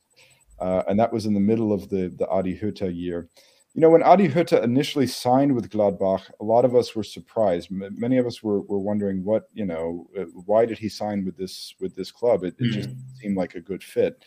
[0.58, 3.28] uh, and that was in the middle of the the Adi Hütter year.
[3.74, 7.70] You know, when Adi Hütter initially signed with Gladbach, a lot of us were surprised.
[7.70, 11.26] M- many of us were, were wondering what you know, uh, why did he sign
[11.26, 12.42] with this with this club?
[12.42, 12.88] It, it just
[13.20, 14.24] seemed like a good fit.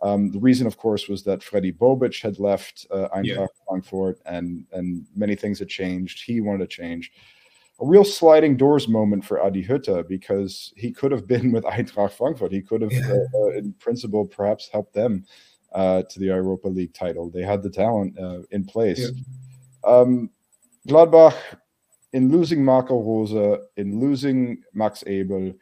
[0.00, 3.46] Um, the reason, of course, was that Fredi Bobic had left uh, Eintracht yeah.
[3.68, 6.22] Frankfurt, and and many things had changed.
[6.24, 7.10] He wanted to change.
[7.80, 12.12] A real sliding doors moment for Adi Hütter because he could have been with Eintracht
[12.12, 12.52] Frankfurt.
[12.52, 13.10] He could have, yeah.
[13.10, 15.24] uh, uh in principle, perhaps helped them
[15.74, 17.30] uh, to the Europa League title.
[17.30, 19.10] They had the talent uh, in place.
[19.10, 19.90] Yeah.
[19.90, 20.30] Um,
[20.88, 21.34] Gladbach,
[22.12, 25.54] in losing Marco Rosa, in losing Max Eberl,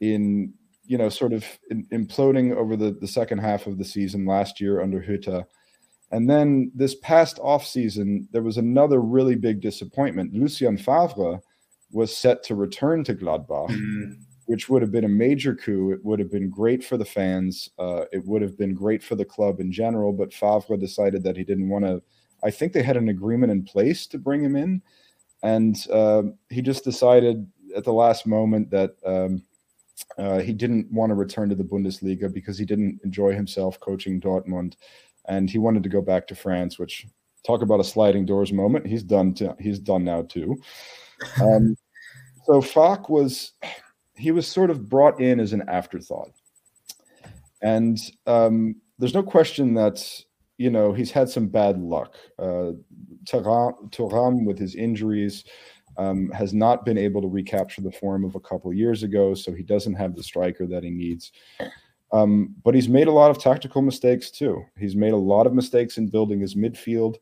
[0.00, 0.54] in
[0.86, 4.60] you know sort of in, imploding over the, the second half of the season last
[4.60, 5.44] year under Hütter.
[6.12, 10.32] And then this past off season, there was another really big disappointment.
[10.32, 11.40] Lucien Favre
[11.90, 13.70] was set to return to Gladbach.
[13.70, 15.92] Mm-hmm which would have been a major coup.
[15.92, 17.68] It would have been great for the fans.
[17.78, 20.12] Uh, it would have been great for the club in general.
[20.12, 22.02] But Favre decided that he didn't want to.
[22.44, 24.82] I think they had an agreement in place to bring him in,
[25.42, 29.42] and uh, he just decided at the last moment that um,
[30.16, 34.20] uh, he didn't want to return to the Bundesliga because he didn't enjoy himself coaching
[34.20, 34.74] Dortmund,
[35.28, 36.78] and he wanted to go back to France.
[36.78, 37.06] Which
[37.44, 38.86] talk about a sliding doors moment.
[38.86, 39.34] He's done.
[39.34, 40.56] To, he's done now too.
[41.42, 41.76] Um,
[42.44, 43.52] so Farke was
[44.16, 46.30] he was sort of brought in as an afterthought.
[47.62, 50.04] And um, there's no question that,
[50.58, 52.14] you know, he's had some bad luck.
[52.38, 52.72] Uh,
[53.24, 55.44] Thuram, with his injuries,
[55.98, 59.52] um, has not been able to recapture the form of a couple years ago, so
[59.52, 61.32] he doesn't have the striker that he needs.
[62.12, 64.62] Um, but he's made a lot of tactical mistakes too.
[64.78, 67.16] He's made a lot of mistakes in building his midfield.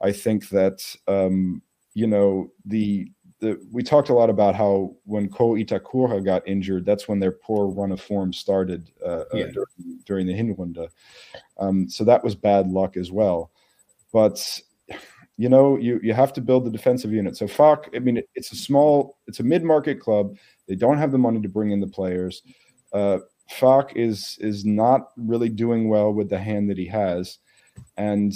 [0.00, 1.62] I think that um,
[1.94, 3.10] you know the
[3.44, 7.32] the we talked a lot about how when Ko Itakura got injured, that's when their
[7.32, 9.44] poor run of form started uh, uh yeah.
[9.44, 10.88] uh, during, during, the Hinrunde.
[11.58, 13.50] Um, so that was bad luck as well.
[14.12, 14.60] But
[15.36, 17.36] you know, you you have to build the defensive unit.
[17.36, 20.36] So Farke, I mean, it's a small, it's a mid-market club.
[20.66, 22.42] They don't have the money to bring in the players.
[22.92, 23.18] Uh,
[23.52, 27.38] Farke is is not really doing well with the hand that he has,
[27.96, 28.32] and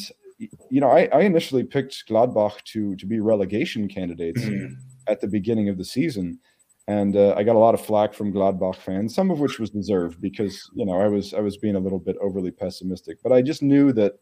[0.71, 4.75] you know, I, I initially picked Gladbach to to be relegation candidates mm-hmm.
[5.09, 6.39] At the beginning of the season,
[6.87, 9.71] and uh, I got a lot of flack from Gladbach fans, some of which was
[9.71, 13.33] deserved because you know I was I was being a little bit overly pessimistic, but
[13.33, 14.15] I just knew that,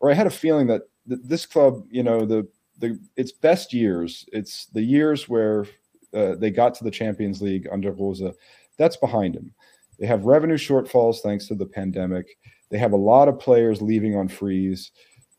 [0.00, 2.46] or I had a feeling that th- this club, you know, the
[2.78, 5.66] the its best years, it's the years where
[6.14, 8.34] uh, they got to the Champions League under Rosa,
[8.78, 9.52] that's behind him.
[9.98, 12.38] They have revenue shortfalls thanks to the pandemic.
[12.70, 14.90] They have a lot of players leaving on freeze.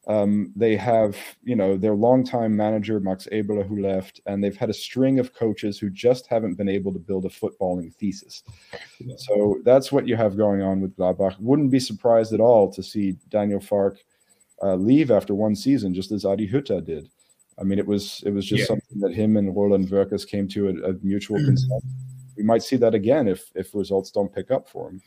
[0.07, 4.69] Um, they have, you know, their longtime manager Max Eberl who left, and they've had
[4.69, 8.43] a string of coaches who just haven't been able to build a footballing thesis.
[8.99, 9.15] Yeah.
[9.17, 11.39] So that's what you have going on with Gladbach.
[11.39, 13.97] Wouldn't be surprised at all to see Daniel Farke
[14.61, 17.09] uh, leave after one season, just as Adi Hütter did.
[17.59, 18.67] I mean, it was it was just yeah.
[18.67, 21.83] something that him and Roland Virkus came to a, a mutual consent.
[22.35, 25.01] We might see that again if if results don't pick up for him.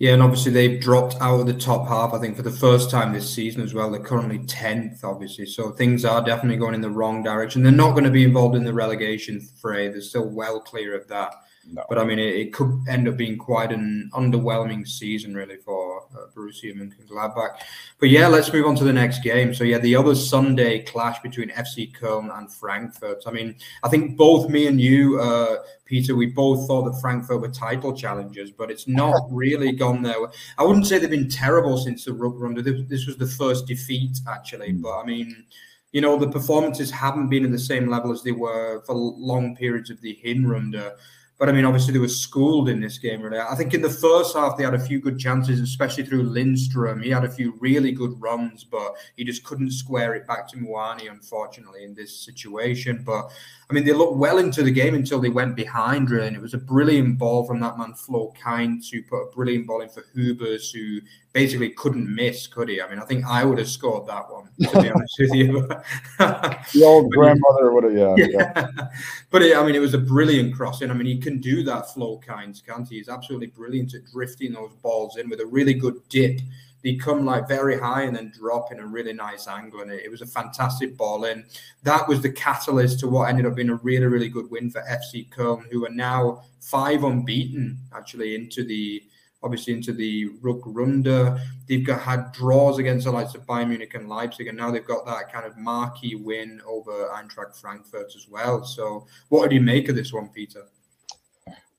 [0.00, 2.14] Yeah, and obviously they've dropped out of the top half.
[2.14, 3.90] I think for the first time this season as well.
[3.90, 7.62] They're currently tenth, obviously, so things are definitely going in the wrong direction.
[7.62, 9.88] They're not going to be involved in the relegation fray.
[9.88, 11.34] They're still well clear of that.
[11.66, 11.84] No.
[11.88, 16.02] But I mean, it, it, could end up being quite an underwhelming season, really, for
[16.14, 17.50] uh, Borussia Mönchengladbach.
[17.98, 19.54] But yeah, let's move on to the next game.
[19.54, 23.22] So yeah, the other Sunday clash between FC Köln and Frankfurt.
[23.26, 27.40] I mean, I think both me and you, uh, Peter, we both thought that Frankfurt
[27.40, 30.16] were title challengers, but it's not really gone there.
[30.58, 32.88] I wouldn't say they've been terrible since the Rückrunde.
[32.88, 34.72] This was the first defeat, actually.
[34.72, 34.82] Mm.
[34.82, 35.44] But I mean
[35.92, 39.56] you know, the performances haven't been at the same level as they were for long
[39.56, 40.92] periods of the Hinrunde.
[41.40, 43.38] But I mean, obviously, they were schooled in this game, really.
[43.38, 47.00] I think in the first half, they had a few good chances, especially through Lindstrom.
[47.00, 50.58] He had a few really good runs, but he just couldn't square it back to
[50.58, 53.02] Muani, unfortunately, in this situation.
[53.06, 53.30] But
[53.70, 56.26] I mean, they looked well into the game until they went behind, really.
[56.26, 59.66] And it was a brilliant ball from that man, Flo Kainz, to put a brilliant
[59.66, 61.00] ball in for Hübers, who
[61.32, 62.82] basically couldn't miss, could he?
[62.82, 65.68] I mean, I think I would have scored that one, to be honest with you.
[66.18, 68.14] the old grandmother would have, yeah.
[68.16, 68.52] yeah.
[68.56, 68.88] yeah.
[69.30, 70.90] But it, I mean, it was a brilliant crossing.
[70.90, 72.96] I mean, he can do that, Flo Kainz, can't he?
[72.96, 76.40] He's absolutely brilliant at drifting those balls in with a really good dip.
[76.82, 79.82] They come like very high and then drop in a really nice angle.
[79.82, 81.26] And it, it was a fantastic ball.
[81.26, 81.44] And
[81.84, 84.82] that was the catalyst to what ended up being a really, really good win for
[84.82, 89.02] FC Köln, who are now five unbeaten actually into the
[89.42, 91.40] obviously into the Rückrunde.
[91.66, 94.84] They've got had draws against the likes of Bayern Munich and Leipzig, and now they've
[94.84, 98.64] got that kind of marquee win over Eintracht Frankfurt as well.
[98.64, 100.64] So, what do you make of this one, Peter?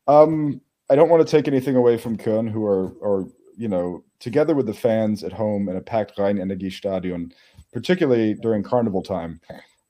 [0.08, 4.04] Um, I don't want to take anything away from Köln, who are, are you know,
[4.20, 7.32] together with the fans at home in a packed Rhein-Energiestadion,
[7.72, 9.40] particularly during carnival time.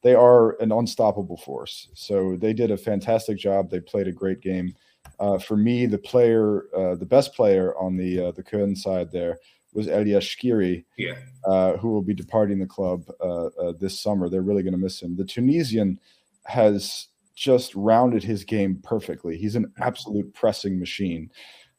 [0.04, 1.90] They are an unstoppable force.
[1.94, 3.70] So they did a fantastic job.
[3.70, 4.76] They played a great game.
[5.22, 9.12] Uh, for me, the player, uh, the best player on the uh, the Köln side
[9.12, 9.38] there
[9.72, 11.14] was Elias Skhiri, yeah.
[11.46, 14.28] Uh, who will be departing the club uh, uh, this summer.
[14.28, 15.16] They're really going to miss him.
[15.16, 16.00] The Tunisian
[16.46, 19.38] has just rounded his game perfectly.
[19.38, 21.30] He's an absolute pressing machine.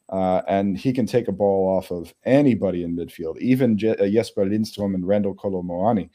[0.09, 4.95] and he can take a ball off of anybody in midfield, even Je- Jesper Lindstrom
[4.95, 6.09] and Randal Kolo Muani.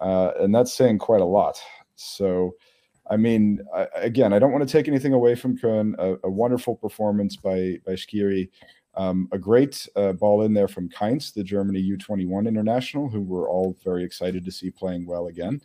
[0.00, 1.56] and that's saying quite a lot.
[1.94, 2.56] So,
[3.10, 5.94] I mean, I, again, I don't want to take anything away from Köln.
[5.98, 8.48] A, a wonderful performance by by Skhiri.
[8.96, 13.50] Um, a great uh, ball in there from Kainz, the Germany U21 international, who we're
[13.50, 15.60] all very excited to see playing well again.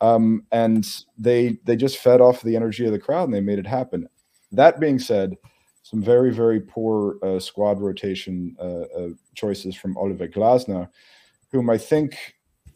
[0.00, 0.86] Um, and
[1.18, 4.08] they they just fed off the energy of the crowd and they made it happen.
[4.52, 5.36] That being said,
[5.82, 10.88] some very very poor uh, squad rotation uh, uh choices from Oliver Glasner,
[11.50, 12.34] whom I think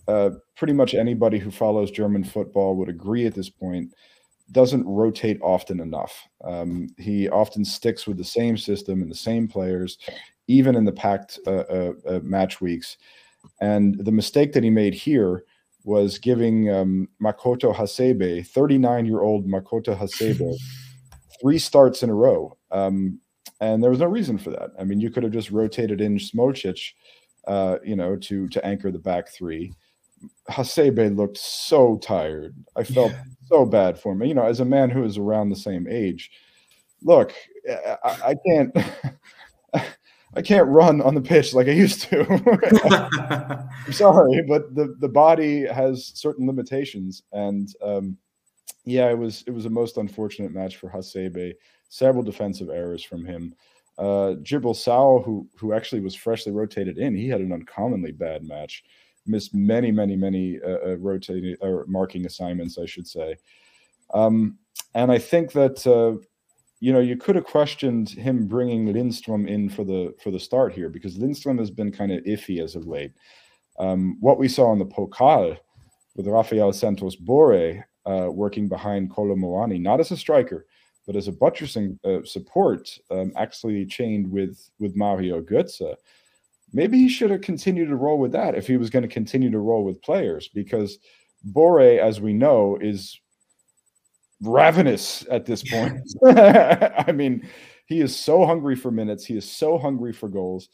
[0.09, 3.93] uh, pretty much anybody who follows German football would agree at this point
[4.51, 6.27] doesn't rotate often enough.
[6.43, 9.99] Um, he often sticks with the same system and the same players,
[10.47, 12.97] even in the packed uh, uh, uh match weeks.
[13.61, 15.45] And the mistake that he made here
[15.85, 20.55] was giving um, Makoto Hasebe, 39 year old Makoto Hasebe,
[21.41, 22.57] three starts in a row.
[22.71, 23.21] Um,
[23.61, 24.71] and there was no reason for that.
[24.79, 26.93] I mean, you could have just rotated in Smolcic,
[27.47, 29.73] uh, you know, to to anchor the back three.
[30.51, 32.55] Hasebe looked so tired.
[32.77, 33.23] I felt yeah.
[33.47, 34.23] so bad for him.
[34.23, 36.31] You know, as a man who is around the same age,
[37.03, 37.33] look,
[37.69, 38.77] I, I can't.
[40.35, 42.21] I can't run on the pitch like I used to.
[43.87, 48.17] I'm sorry, but the the body has certain limitations, and um,
[48.85, 51.55] yeah, it was it was a most unfortunate match for Hasebe.
[51.89, 53.55] Several defensive errors from him.
[53.97, 58.45] Uh, Djibril Sow, who who actually was freshly rotated in, he had an uncommonly bad
[58.45, 58.85] match.
[59.29, 63.37] Missed many, many, many uh, uh, rotating or marking assignments, I should say.
[64.15, 64.59] Um,
[64.95, 66.25] and I think that uh,
[66.81, 70.73] you know, you could have questioned him bringing Lindstrom in for the for the start
[70.73, 73.13] here because Lindstrom has been kind of iffy as of late.
[73.79, 75.57] Um, what we saw in the Pokal
[76.17, 80.67] with Rafael Santos Borré uh, working behind Kolo Muani, not as a striker,
[81.07, 85.95] but as a buttressing uh, support, um, actually chained with with Mario Götze.
[86.73, 89.51] Maybe he should have continued to roll with that if he was going to continue
[89.51, 90.99] to roll with players because
[91.53, 93.19] Borré, as we know, is
[94.43, 96.01] ravenous at this point.
[96.27, 97.49] I mean,
[97.87, 99.25] he is so hungry for minutes.
[99.25, 100.69] He is so hungry for goals.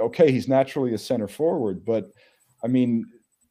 [0.00, 2.10] Okay, he's naturally a center forward, but
[2.64, 3.04] I mean,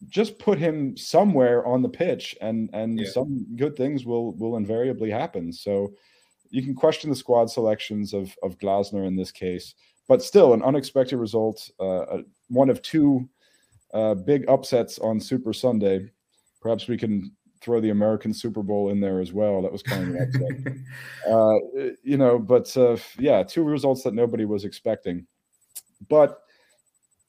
[0.10, 3.10] just put him somewhere on the pitch, and and yeah.
[3.12, 5.54] some good things will will invariably happen.
[5.54, 5.94] So
[6.50, 9.76] you can question the squad selections of of Glasner in this case,
[10.08, 11.70] but still an unexpected result.
[11.80, 13.28] Uh, one of two
[13.94, 16.12] uh, big upsets on Super Sunday.
[16.62, 19.62] Perhaps we can throw the American Super Bowl in there as well.
[19.62, 21.32] That was kind of an upset.
[21.34, 25.26] uh, you know, but uh, yeah, two results that nobody was expecting.
[26.10, 26.42] But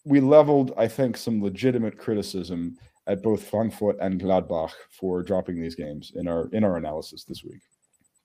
[0.05, 5.75] we leveled, I think, some legitimate criticism at both Frankfurt and Gladbach for dropping these
[5.75, 7.61] games in our in our analysis this week.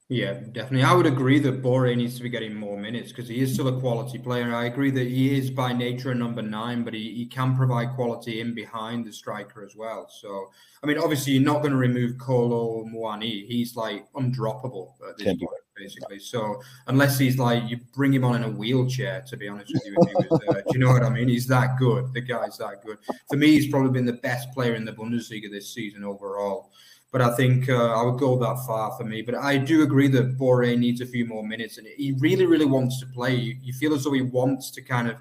[0.10, 0.84] Yeah, definitely.
[0.84, 3.70] I would agree that Borré needs to be getting more minutes because he is still
[3.70, 4.54] a quality player.
[4.54, 7.96] I agree that he is by nature a number nine, but he, he can provide
[7.96, 10.10] quality in behind the striker as well.
[10.10, 10.52] So,
[10.84, 13.48] I mean, obviously, you're not going to remove Kolo Muani.
[13.48, 16.20] He's like undroppable at this point, basically.
[16.20, 19.86] So, unless he's like, you bring him on in a wheelchair, to be honest with
[19.86, 20.62] you, was there.
[20.64, 21.30] Do you know what I mean?
[21.30, 22.14] He's that good.
[22.14, 22.98] The guy's that good.
[23.30, 26.72] For me, he's probably been the best player in the Bundesliga this season overall
[27.14, 29.22] but I think uh, I would go that far for me.
[29.22, 32.66] But I do agree that Borré needs a few more minutes, and he really, really
[32.66, 33.36] wants to play.
[33.36, 35.18] You, you feel as though he wants to kind of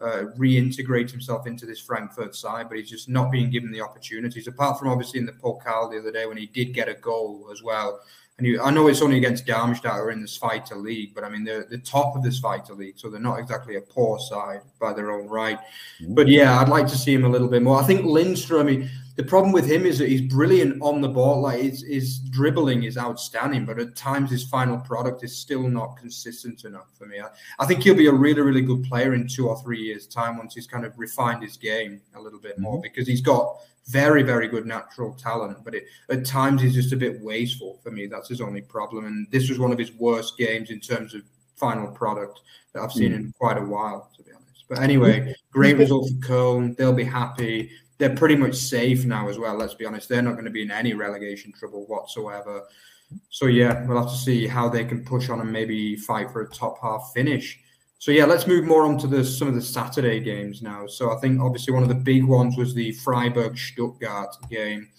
[0.00, 4.48] uh, reintegrate himself into this Frankfurt side, but he's just not being given the opportunities.
[4.48, 7.50] Apart from obviously in the Pokal the other day when he did get a goal
[7.52, 8.00] as well.
[8.38, 11.28] And you, I know it's only against Darmstadt or in the Zweite League, but I
[11.28, 14.62] mean they're the top of the Zweite League, so they're not exactly a poor side
[14.80, 15.58] by their own right.
[16.00, 16.14] Mm-hmm.
[16.14, 17.80] But yeah, I'd like to see him a little bit more.
[17.80, 18.60] I think Lindstrom.
[18.60, 21.42] I mean, the problem with him is that he's brilliant on the ball.
[21.42, 25.96] Like his, his dribbling is outstanding, but at times his final product is still not
[25.96, 27.20] consistent enough for me.
[27.20, 27.28] I,
[27.60, 30.36] I, think he'll be a really, really good player in two or three years' time
[30.36, 32.82] once he's kind of refined his game a little bit more mm-hmm.
[32.82, 35.58] because he's got very, very good natural talent.
[35.64, 38.06] But it, at times he's just a bit wasteful for me.
[38.06, 39.06] That's his only problem.
[39.06, 41.22] And this was one of his worst games in terms of
[41.56, 42.40] final product
[42.72, 43.26] that I've seen mm-hmm.
[43.26, 44.64] in quite a while, to be honest.
[44.68, 46.76] But anyway, great result for Köln.
[46.76, 47.70] They'll be happy
[48.04, 49.54] they're pretty much safe now as well.
[49.54, 52.64] Let's be honest, they're not going to be in any relegation trouble whatsoever.
[53.30, 56.42] So yeah, we'll have to see how they can push on and maybe fight for
[56.42, 57.58] a top half finish.
[57.98, 60.86] So yeah, let's move more on to the some of the Saturday games now.
[60.86, 64.90] So I think obviously one of the big ones was the Freiburg Stuttgart game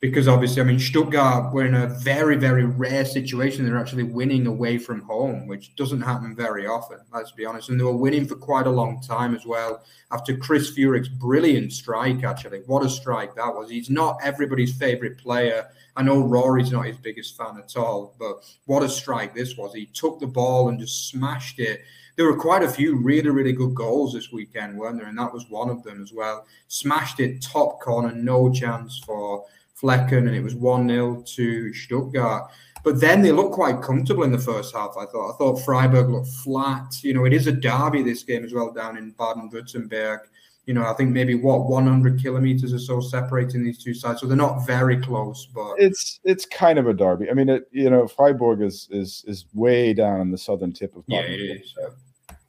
[0.00, 3.64] because obviously, I mean, Stuttgart were in a very, very rare situation.
[3.64, 7.68] They're actually winning away from home, which doesn't happen very often, let's be honest.
[7.68, 9.82] And they were winning for quite a long time as well
[10.12, 12.60] after Chris Führich's brilliant strike, actually.
[12.66, 13.70] What a strike that was.
[13.70, 15.66] He's not everybody's favorite player.
[15.96, 19.74] I know Rory's not his biggest fan at all, but what a strike this was.
[19.74, 21.80] He took the ball and just smashed it.
[22.14, 25.08] There were quite a few really, really good goals this weekend, weren't there?
[25.08, 26.46] And that was one of them as well.
[26.68, 29.44] Smashed it top corner, no chance for
[29.80, 32.50] Flekken, and it was 1 0 to Stuttgart.
[32.84, 35.34] But then they looked quite comfortable in the first half, I thought.
[35.34, 37.02] I thought Freiburg looked flat.
[37.02, 40.20] You know, it is a derby, this game as well, down in Baden Württemberg.
[40.66, 44.26] You know, I think maybe what 100 kilometers or so separating these two sides, so
[44.26, 45.46] they're not very close.
[45.46, 47.30] But it's it's kind of a derby.
[47.30, 50.94] I mean, it you know, Freiburg is is is way down in the southern tip
[50.94, 51.24] of Baden.
[51.24, 51.74] Yeah, it is.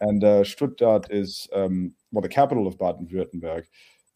[0.01, 3.63] And uh, Stuttgart is um, well the capital of Baden Württemberg,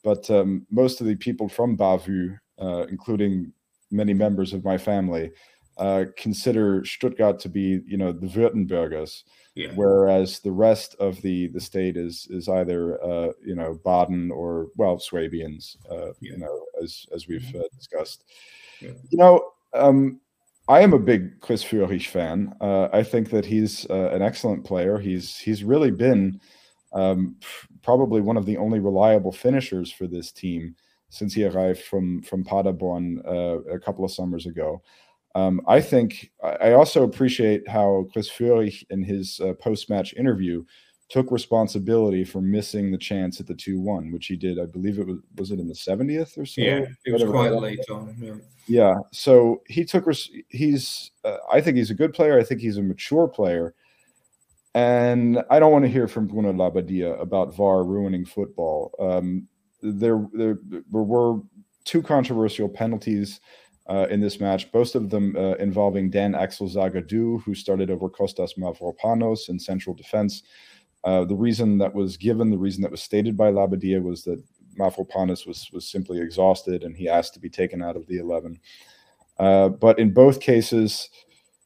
[0.03, 3.51] but um, most of the people from Bavü uh, including
[3.91, 5.31] many members of my family,
[5.77, 9.23] uh, consider Stuttgart to be, you know, the Württembergers,
[9.55, 9.71] yeah.
[9.75, 14.67] whereas the rest of the the state is is either, uh, you know, Baden or
[14.77, 16.31] well, Swabians, uh, yeah.
[16.31, 17.59] you know, as as we've mm-hmm.
[17.59, 18.23] uh, discussed.
[18.81, 18.91] Yeah.
[19.09, 20.21] You know, um,
[20.67, 22.55] I am a big Chris Führich fan.
[22.61, 24.97] Uh, I think that he's an excellent player.
[24.99, 26.39] He's he's really been
[26.93, 27.35] um,
[27.81, 30.75] probably one of the only reliable finishers for this team
[31.13, 34.81] since he arrived from from Paderborn uh, a couple of summers ago.
[35.35, 40.63] Um, I think I also appreciate how Chris Führich in his uh, post-match interview
[41.09, 45.05] took responsibility for missing the chance at the 2-1 which he did i believe it
[45.05, 48.35] was was it in the 70th or so yeah it was quite late on yeah.
[48.67, 50.05] yeah so he took
[50.47, 53.75] he's uh, i think he's a good player i think he's a mature player
[54.75, 59.47] and i don't want to hear from bruno labbadia about var ruining football um,
[59.83, 60.57] there, there
[60.91, 61.39] were
[61.83, 63.39] two controversial penalties
[63.87, 68.09] uh, in this match, both of them uh, involving Dan Axel Zagadou, who started over
[68.09, 70.43] Kostas Mavropanos in central defense.
[71.03, 74.41] Uh, the reason that was given, the reason that was stated by Labbadia was that
[74.79, 78.57] Mavropanos was, was simply exhausted and he asked to be taken out of the 11.
[79.37, 81.09] Uh, but in both cases,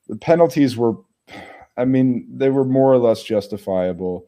[0.08, 0.96] the penalties were,
[1.78, 4.28] I mean, they were more or less justifiable.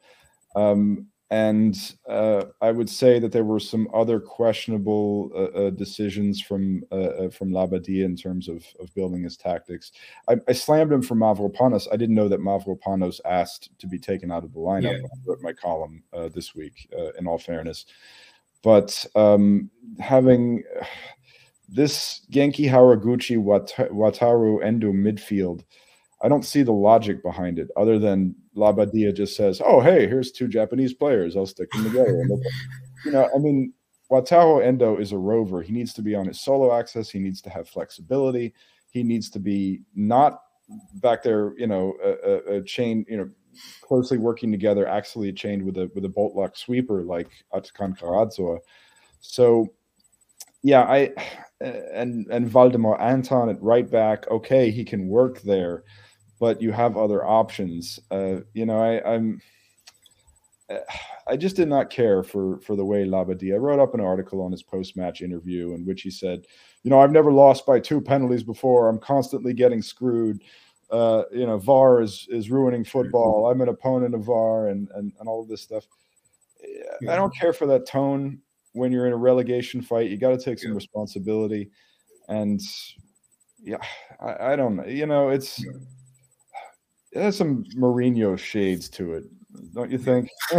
[0.56, 6.42] Um, and uh, I would say that there were some other questionable uh, uh, decisions
[6.42, 9.92] from uh, uh, from Labbadia in terms of, of building his tactics.
[10.28, 11.88] I, I slammed him for Mavropanos.
[11.92, 14.94] I didn't know that Mavropanos asked to be taken out of the lineup.
[14.94, 15.06] Yeah.
[15.06, 16.90] I wrote my column uh, this week.
[17.20, 17.86] in all fairness,
[18.64, 19.70] but um,
[20.00, 20.64] having
[21.70, 25.64] this Genki Haraguchi Wat- Wataru Endo midfield
[26.22, 30.32] I don't see the logic behind it other than Labbadia just says, "Oh, hey, here's
[30.32, 31.36] two Japanese players.
[31.36, 32.24] I'll stick them together."
[33.06, 33.74] you know, I mean,
[34.12, 35.62] Wataru Endo is a rover.
[35.62, 37.10] He needs to be on his solo access.
[37.10, 38.54] He needs to have flexibility.
[38.92, 40.42] He needs to be not
[40.96, 43.30] back there, you know, a, a, a chain, you know,
[43.82, 48.60] closely working together, actually chained with a with a bolt lock sweeper like Atakan Karazor.
[49.22, 49.68] So,
[50.64, 51.14] yeah, I
[51.62, 54.30] and and Waldemar Anton at right back.
[54.30, 55.84] Okay, he can work there
[56.40, 58.00] but you have other options.
[58.10, 59.42] Uh, you know, I, I'm.
[61.28, 64.52] I just did not care for for the way Labbadia wrote up an article on
[64.52, 66.46] his post match interview in which he said,
[66.84, 68.88] "You know, I've never lost by two penalties before.
[68.88, 70.44] I'm constantly getting screwed.
[70.92, 73.48] Uh, you know, VAR is is ruining football.
[73.48, 75.88] I'm an opponent of VAR, and and and all of this stuff.
[77.10, 78.40] I don't care for that tone
[78.74, 80.10] when you're in a relegation fight.
[80.10, 81.72] You got to take some responsibility,
[82.28, 82.62] and
[83.62, 83.78] yeah,
[84.20, 84.88] I, I don't.
[84.88, 85.64] You know, it's."
[87.12, 89.26] It has some Mourinho shades to it,
[89.74, 90.30] don't you think?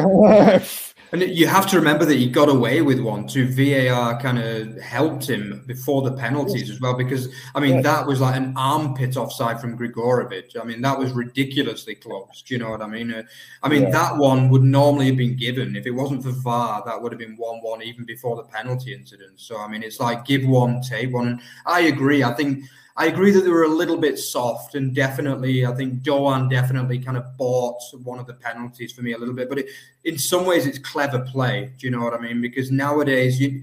[1.13, 3.47] and you have to remember that he got away with one too.
[3.47, 6.71] VAR kind of helped him before the penalties yes.
[6.71, 7.85] as well, because I mean yes.
[7.85, 10.61] that was like an armpit offside from Grigorovic.
[10.61, 12.43] I mean that was ridiculously close.
[12.43, 13.13] Do you know what I mean?
[13.13, 13.23] Uh,
[13.63, 13.91] I mean yeah.
[13.91, 16.83] that one would normally have been given if it wasn't for VAR.
[16.85, 19.41] That would have been one-one even before the penalty incident.
[19.41, 21.29] So I mean it's like give one, take one.
[21.29, 22.25] And I agree.
[22.25, 22.65] I think
[22.97, 26.99] I agree that they were a little bit soft, and definitely, I think Doan definitely
[26.99, 29.49] kind of bought one of the penalties for me a little bit.
[29.49, 29.67] But it,
[30.05, 31.73] in some ways, it's clever play.
[31.79, 32.41] Do you know what I mean?
[32.41, 33.63] Because nowadays, you,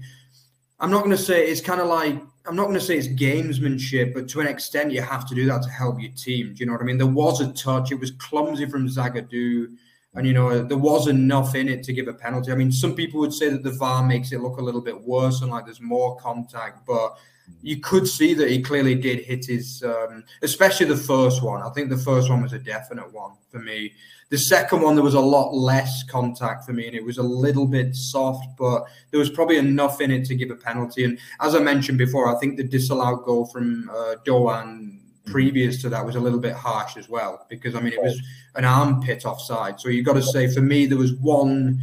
[0.80, 3.08] I'm not going to say it's kind of like I'm not going to say it's
[3.08, 6.54] gamesmanship, but to an extent, you have to do that to help your team.
[6.54, 6.98] Do you know what I mean?
[6.98, 9.76] There was a touch; it was clumsy from Zagadou.
[10.14, 12.50] And you know there was enough in it to give a penalty.
[12.50, 15.00] I mean, some people would say that the VAR makes it look a little bit
[15.00, 17.18] worse and like there's more contact, but
[17.62, 21.62] you could see that he clearly did hit his, um, especially the first one.
[21.62, 23.92] I think the first one was a definite one for me.
[24.30, 27.22] The second one, there was a lot less contact for me, and it was a
[27.22, 31.04] little bit soft, but there was probably enough in it to give a penalty.
[31.04, 35.88] And as I mentioned before, I think the disallowed goal from uh, Doan previous to
[35.88, 38.20] that was a little bit harsh as well, because I mean, it was
[38.54, 39.80] an armpit offside.
[39.80, 41.80] So you've got to say, for me, there was one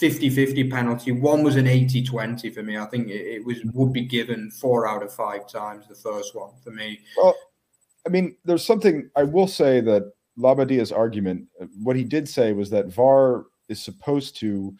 [0.00, 1.12] 50-50 penalty.
[1.12, 2.78] One was an 80-20 for me.
[2.78, 6.34] I think it, it, was would be given four out of five times the first
[6.34, 7.00] one for me.
[7.16, 7.34] Well,
[8.06, 11.46] I mean, there's something I will say that Labbadia's argument,
[11.82, 14.74] what he did say was that VAR is supposed to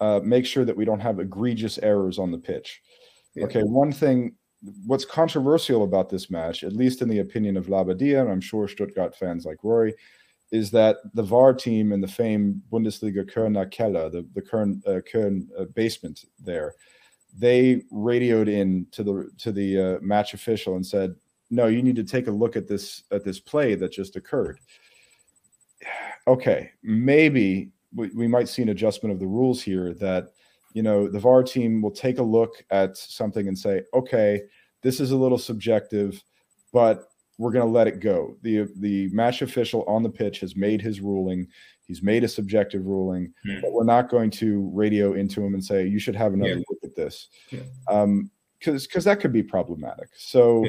[0.00, 2.80] uh, make sure that we don't have egregious errors on the pitch.
[3.34, 3.44] Yeah.
[3.44, 4.34] Okay, one thing,
[4.86, 8.68] what's controversial about this match, at least in the opinion of Labadia, and I'm sure
[8.68, 9.94] Stuttgart fans like Rory,
[10.52, 15.00] is that the VAR team in the famed Bundesliga Kölner Keller, the, the Köln, uh,
[15.00, 16.74] Köln uh, basement there,
[17.36, 21.14] they radioed in to the to the uh, match official and said,
[21.50, 24.60] "No, you need to take a look at this at this play that just occurred."
[26.26, 30.28] Okay, maybe we, we might see an adjustment of the rules here that
[30.74, 34.42] you know the VAR team will take a look at something and say, "Okay,
[34.82, 36.22] this is a little subjective,
[36.72, 37.09] but
[37.40, 38.36] we're going to let it go.
[38.42, 41.48] The the match official on the pitch has made his ruling.
[41.86, 43.60] He's made a subjective ruling, yeah.
[43.62, 46.64] but we're not going to radio into him and say you should have another yeah.
[46.68, 48.00] look at this, because yeah.
[48.00, 50.10] um, because that could be problematic.
[50.14, 50.66] So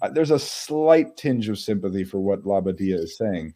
[0.00, 3.52] uh, there's a slight tinge of sympathy for what Labbadia is saying,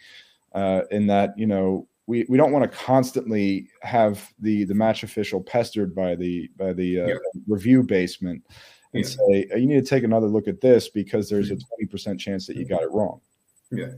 [0.53, 5.05] uh, in that you know we, we don't want to constantly have the the match
[5.05, 7.09] official pestered by the by the uh,
[7.47, 8.45] review basement
[8.95, 9.11] and yeah.
[9.11, 12.57] say you need to take another look at this because there's a 20% chance that
[12.57, 13.20] you got it wrong
[13.70, 13.89] Yeah,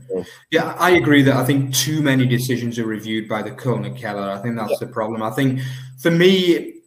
[0.51, 4.29] yeah, I agree that I think too many decisions are reviewed by the and Keller.
[4.29, 4.77] I think that's yeah.
[4.81, 5.23] the problem.
[5.23, 5.61] I think
[5.99, 6.81] for me,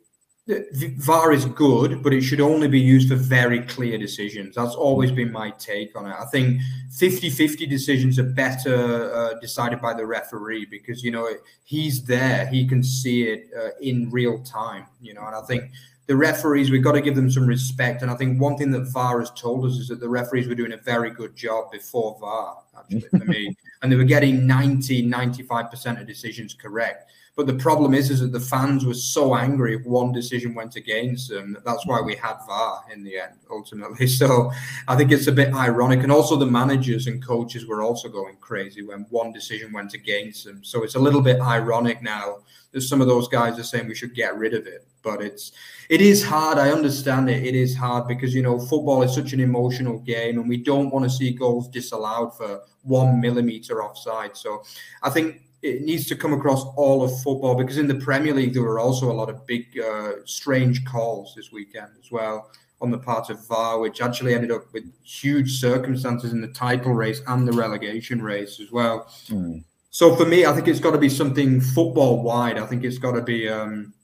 [0.46, 4.55] VAR is good, but it should only be used for very clear decisions.
[4.55, 6.14] That's always been my take on it.
[6.14, 6.61] I think
[6.98, 11.30] 50 50 decisions are better uh, decided by the referee because, you know,
[11.64, 15.70] he's there, he can see it uh, in real time, you know, and I think
[16.07, 18.02] the referees, we've got to give them some respect.
[18.02, 20.55] And I think one thing that VAR has told us is that the referees were
[20.55, 23.57] doing a very good job before VAR, actually, for me.
[23.82, 27.11] And they were getting 90, 95% of decisions correct.
[27.37, 30.76] But the problem is, is that the fans were so angry if one decision went
[30.76, 31.59] against them.
[31.64, 34.07] That's why we had VAR in the end, ultimately.
[34.14, 34.53] So
[34.87, 36.05] I think it's a bit ironic.
[36.05, 40.45] And also the managers and coaches were also going crazy when one decision went against
[40.45, 40.62] them.
[40.62, 42.39] So it's a little bit ironic now
[42.70, 44.87] that some of those guys are saying we should get rid of it.
[45.03, 45.53] But it's
[45.91, 46.59] it is hard.
[46.59, 47.45] I understand it.
[47.45, 50.91] It is hard because you know football is such an emotional game, and we don't
[50.91, 54.37] want to see goals disallowed for one millimeter offside.
[54.37, 54.62] So
[55.03, 58.52] I think it needs to come across all of football because in the Premier League
[58.52, 62.50] there were also a lot of big uh, strange calls this weekend as well
[62.82, 66.92] on the part of VAR, which actually ended up with huge circumstances in the title
[66.92, 69.06] race and the relegation race as well.
[69.28, 69.64] Mm.
[69.88, 72.58] So for me, I think it's got to be something football wide.
[72.58, 73.94] I think it's got to be, um,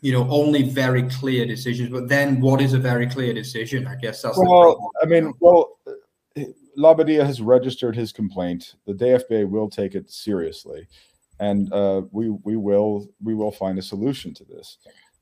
[0.00, 1.90] you know, only very clear decisions.
[1.90, 3.86] But then, what is a very clear decision?
[3.86, 4.78] I guess that's well.
[5.02, 5.78] I mean, well,
[6.76, 8.74] Labbadia has registered his complaint.
[8.86, 10.86] The DFB will take it seriously,
[11.40, 14.78] and uh, we we will we will find a solution to this.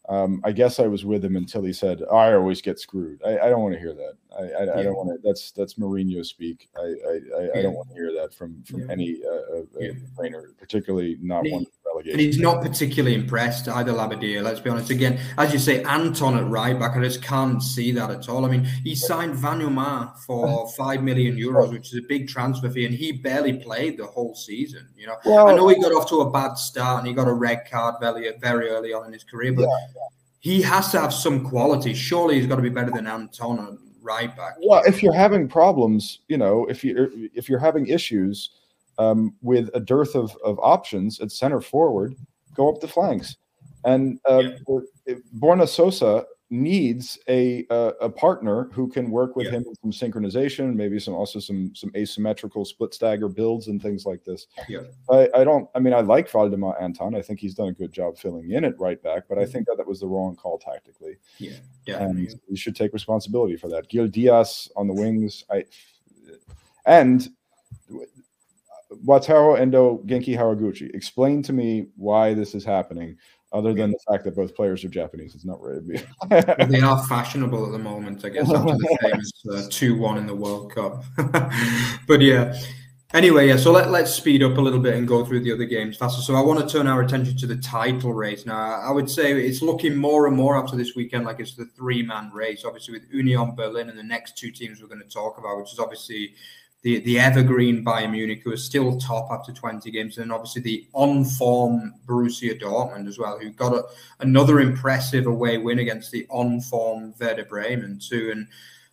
[0.09, 3.39] Um, I guess I was with him until he said, "I always get screwed." I,
[3.39, 4.15] I don't want to hear that.
[4.37, 4.81] I, I, yeah.
[4.81, 5.19] I don't want to.
[5.27, 6.69] That's that's Mourinho speak.
[6.77, 7.63] I I, I, yeah.
[7.63, 8.87] don't want to hear that from from yeah.
[8.91, 12.19] any uh, uh, trainer, particularly not one relegation.
[12.19, 14.43] And he's not particularly impressed either, Labbadia.
[14.43, 14.91] Let's be honest.
[14.91, 18.45] Again, as you say, Anton at right back, I just can't see that at all.
[18.45, 22.87] I mean, he signed Vagnoman for five million euros, which is a big transfer fee,
[22.87, 24.89] and he barely played the whole season.
[24.97, 27.29] You know, well, I know he got off to a bad start and he got
[27.29, 29.63] a red card very very early on in his career, but.
[29.63, 30.03] Yeah, yeah.
[30.41, 31.95] He has to have some quality.
[31.95, 34.57] Surely he's got to be better than Anton at right back.
[34.61, 38.51] Well, if you're having problems, you know, if you're if you're having issues,
[38.99, 42.15] um, with a dearth of, of options at center forward,
[42.55, 43.37] go up the flanks.
[43.85, 44.43] And uh,
[45.07, 45.15] yeah.
[45.39, 49.53] Borna Sosa needs a, a, a partner who can work with yeah.
[49.53, 54.07] him in some synchronization, maybe some also some some asymmetrical split stagger builds and things
[54.07, 54.47] like this.
[54.69, 55.69] Yeah, I, I don't.
[55.75, 57.15] I mean, I like Waldemar Anton.
[57.15, 59.53] I think he's done a good job filling in at right back, but I mm-hmm.
[59.53, 61.17] think that that was the wrong call tactically.
[61.39, 61.57] Yeah.
[61.87, 63.89] And he should take responsibility for that.
[63.89, 65.45] Gil Dias on the wings.
[65.51, 65.65] I
[66.87, 67.29] and
[69.05, 70.95] Wataru Endo Genki Haraguchi.
[70.95, 73.17] Explain to me why this is happening,
[73.53, 75.35] other than the fact that both players are Japanese.
[75.35, 76.03] It's not really.
[76.31, 80.27] well, they are fashionable at the moment, I guess, after the famous uh, two-one in
[80.27, 81.05] the World Cup.
[82.07, 82.59] but yeah.
[83.15, 83.57] Anyway, yeah.
[83.57, 86.21] So let, let's speed up a little bit and go through the other games faster.
[86.21, 88.57] So I want to turn our attention to the title race now.
[88.57, 92.33] I would say it's looking more and more after this weekend like it's the three-man
[92.33, 92.65] race.
[92.65, 95.73] Obviously, with Union Berlin and the next two teams we're going to talk about, which
[95.73, 96.35] is obviously
[96.85, 100.87] the the evergreen Bayern Munich, who are still top after 20 games, and obviously the
[100.93, 103.85] on form Borussia Dortmund as well, who got a,
[104.21, 108.31] another impressive away win against the on form Werder Bremen too.
[108.31, 108.47] And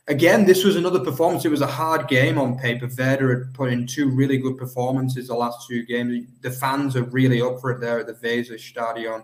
[0.08, 1.44] again, this was another performance.
[1.44, 2.88] It was a hard game on paper.
[2.98, 6.28] Werder had put in two really good performances the last two games.
[6.40, 9.22] The fans are really up for it there at the Weser Stadion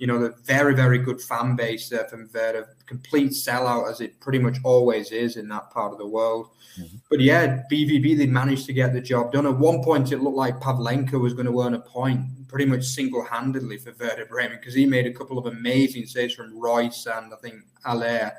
[0.00, 4.18] you know, the very, very good fan base there from Werder, complete sellout as it
[4.18, 6.48] pretty much always is in that part of the world.
[6.80, 6.96] Mm-hmm.
[7.10, 9.46] But yeah, BVB, they managed to get the job done.
[9.46, 12.82] At one point, it looked like Pavlenka was going to earn a point pretty much
[12.82, 17.06] single handedly for Werder Bremen because he made a couple of amazing saves from Reus
[17.06, 18.32] and I think Haller.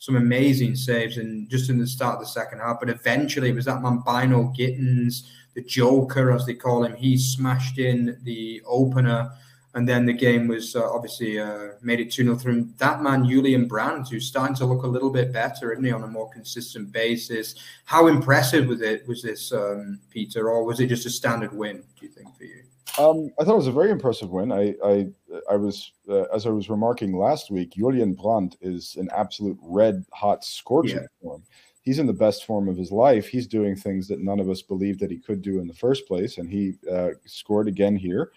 [0.00, 2.80] Some amazing saves and just in the start of the second half.
[2.80, 6.94] But eventually, it was that man Bynoe-Gittens, the Joker, as they call him.
[6.94, 9.32] He smashed in the opener
[9.78, 13.24] and then the game was uh, obviously uh, made it 2 0 through that man,
[13.24, 16.28] Julian Brandt, who's starting to look a little bit better, isn't he, on a more
[16.30, 17.54] consistent basis?
[17.84, 19.06] How impressive was it?
[19.06, 22.42] Was this, um, Peter, or was it just a standard win, do you think, for
[22.42, 22.64] you?
[22.98, 24.50] Um, I thought it was a very impressive win.
[24.50, 25.06] I, I,
[25.48, 30.04] I was, uh, as I was remarking last week, Julian Brandt is an absolute red
[30.12, 31.22] hot scorching yeah.
[31.22, 31.44] form.
[31.82, 33.28] He's in the best form of his life.
[33.28, 36.08] He's doing things that none of us believed that he could do in the first
[36.08, 38.32] place, and he uh, scored again here.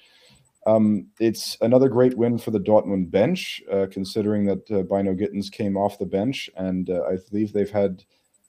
[0.68, 5.76] Um, it's another great win for the Dortmund bench, uh, considering that uh, Bynoe-Gittens came
[5.76, 8.04] off the bench, and uh, I believe they've had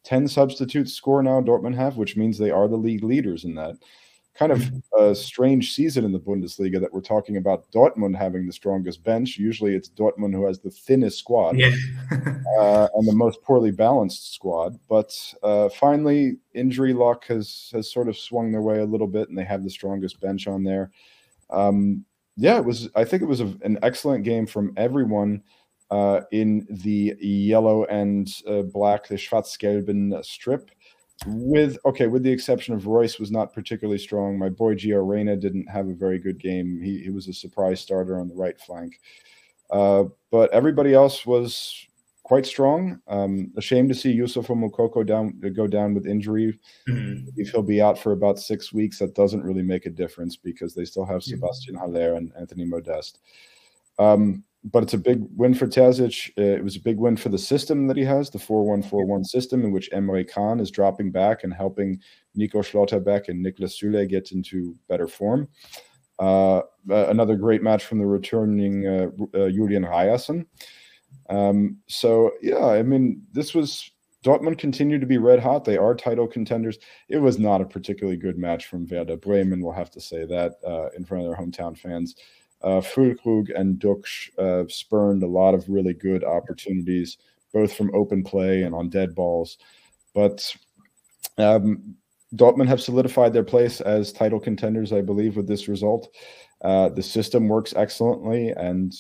[0.05, 3.77] 10 substitutes score now, Dortmund have, which means they are the league leaders in that.
[4.35, 4.63] kind of
[4.99, 9.37] a strange season in the Bundesliga that we're talking about Dortmund having the strongest bench.
[9.39, 11.71] Usually it's Dortmund who has the thinnest squad yeah.
[12.59, 14.79] uh, and the most poorly balanced squad.
[14.89, 19.29] But uh, finally, injury luck has has sort of swung their way a little bit,
[19.29, 20.91] and they have the strongest bench on there.
[21.53, 22.05] Um,
[22.37, 22.89] yeah, it was.
[22.97, 25.43] I think it was a, an excellent game from everyone.
[25.91, 30.71] Uh, in the yellow and uh, black, the Schwarz-Gelben strip
[31.27, 34.39] with okay, with the exception of Reus, was not particularly strong.
[34.39, 36.81] My boy Gio Reyna didn't have a very good game.
[36.83, 39.01] He, he was a surprise starter on the right flank.
[39.71, 41.87] Uh, but everybody else was
[42.33, 42.99] quite strong.
[43.09, 46.59] Um, ashamed to see Yusuf Moukoko down go down with injury.
[46.89, 47.29] Mm-hmm.
[47.37, 50.75] If he'll be out for about six weeks, that doesn't really make a difference because
[50.75, 51.33] they still have mm-hmm.
[51.33, 53.19] Sebastian Haller and Anthony Modeste.
[53.99, 56.31] Um, but it's a big win for Terzic.
[56.39, 59.63] Uh, it was a big win for the system that he has, the 4-1-4-1 system
[59.63, 62.01] in which Emre Can is dropping back and helping
[62.35, 65.49] Nico Schlotterbeck and Niklas Süle get into better form.
[66.19, 70.47] Uh, another great match from the returning uh, uh, Julian Ryerson.
[71.29, 73.91] Um, so, yeah, I mean, this was
[74.25, 75.65] Dortmund continued to be red hot.
[75.65, 76.79] They are title contenders.
[77.09, 79.63] It was not a particularly good match from Werder Bremen.
[79.63, 82.15] We'll have to say that uh, in front of their hometown fans
[82.63, 87.19] uh, Füllkrug and Ducksch uh, spurned a lot of really good opportunities,
[87.53, 89.59] both from open play and on dead balls.
[90.15, 90.55] But
[91.39, 91.97] um,
[92.35, 96.15] Dortmund have solidified their place as title contenders, I believe, with this result.
[96.63, 98.95] Uh, the system works excellently, and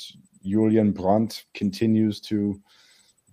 [0.44, 2.60] Julian Brandt continues to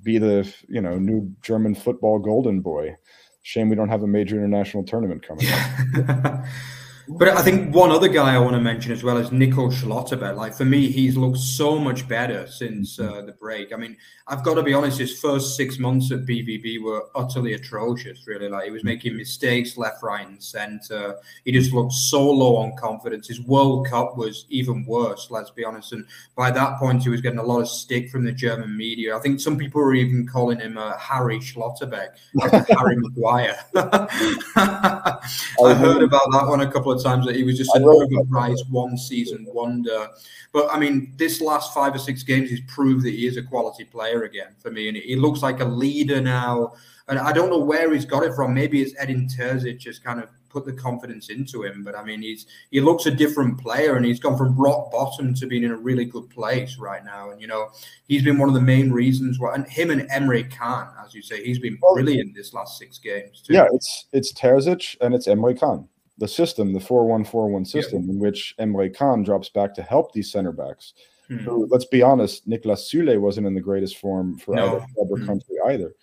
[0.02, 2.96] be the you know new German football golden boy.
[3.44, 6.46] Shame we don't have a major international tournament coming up.
[7.12, 10.36] But I think one other guy I want to mention as well is Nico Schlotterbeck.
[10.36, 13.74] Like for me, he's looked so much better since uh, the break.
[13.74, 13.98] I mean,
[14.28, 18.48] I've got to be honest, his first six months at BVB were utterly atrocious, really.
[18.48, 18.90] Like he was mm-hmm.
[18.90, 21.16] making mistakes left, right, and centre.
[21.46, 23.28] He just looked so low on confidence.
[23.28, 25.94] His World Cup was even worse, let's be honest.
[25.94, 26.06] And
[26.36, 29.18] by that point, he was getting a lot of stick from the German media.
[29.18, 33.58] I think some people were even calling him uh, Harry Schlotterbeck, like Harry Maguire.
[33.76, 38.70] I heard about that one a couple of times that he was just an overpriced
[38.70, 40.08] one season wonder.
[40.52, 43.44] But I mean, this last five or six games, he's proved that he is a
[43.44, 46.74] quality player again for me, and he looks like a leader now.
[47.08, 48.54] And I don't know where he's got it from.
[48.54, 51.84] Maybe it's Edin Terzic just kind of put the confidence into him.
[51.84, 55.34] But I mean, he's he looks a different player, and he's gone from rock bottom
[55.36, 57.32] to being in a really good place right now.
[57.32, 57.70] And you know,
[58.08, 59.56] he's been one of the main reasons why.
[59.56, 63.42] And him and Emre Can, as you say, he's been brilliant this last six games.
[63.42, 63.54] Too.
[63.54, 65.88] Yeah, it's it's Terzic and it's Emre Can
[66.20, 68.10] the system, the 4-1-4-1 system, yep.
[68.10, 70.94] in which Emre Can drops back to help these center backs.
[71.28, 71.38] Hmm.
[71.38, 74.68] Who, let's be honest, Niklas Süle wasn't in the greatest form for no.
[74.68, 75.26] either club or hmm.
[75.26, 75.94] country either.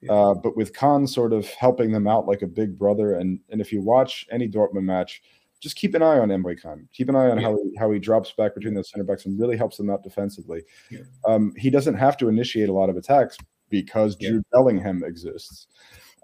[0.00, 0.12] Yeah.
[0.12, 3.60] Uh, but with Can sort of helping them out like a big brother, and and
[3.60, 5.22] if you watch any Dortmund match,
[5.60, 6.88] just keep an eye on Emre Can.
[6.92, 7.44] Keep an eye on yeah.
[7.44, 10.02] how he, how he drops back between those center backs and really helps them out
[10.02, 10.62] defensively.
[10.90, 11.02] Yeah.
[11.24, 13.38] Um, he doesn't have to initiate a lot of attacks
[13.70, 15.68] because Jude Bellingham exists.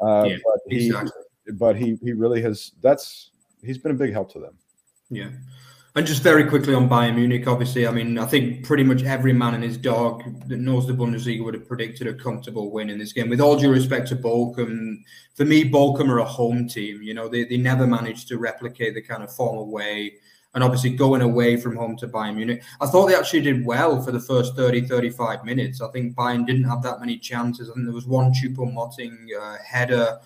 [0.01, 1.13] Uh, but he, exactly.
[1.55, 2.73] but he he really has.
[2.83, 3.31] That's
[3.63, 4.55] he's been a big help to them.
[5.11, 5.31] Yeah.
[5.97, 9.33] And just very quickly on Bayern Munich, obviously, I mean, I think pretty much every
[9.33, 12.99] man and his dog that knows the Bundesliga would have predicted a comfortable win in
[12.99, 13.29] this game.
[13.29, 14.99] With all due respect to Bochum,
[15.35, 17.03] for me, Bochum are a home team.
[17.03, 20.15] You know, they, they never managed to replicate the kind of form away
[20.55, 22.63] and obviously going away from home to Bayern Munich.
[22.81, 25.81] I thought they actually did well for the first 30, 35 minutes.
[25.81, 27.69] I think Bayern didn't have that many chances.
[27.69, 30.19] I think there was one Choupo-Moting uh, header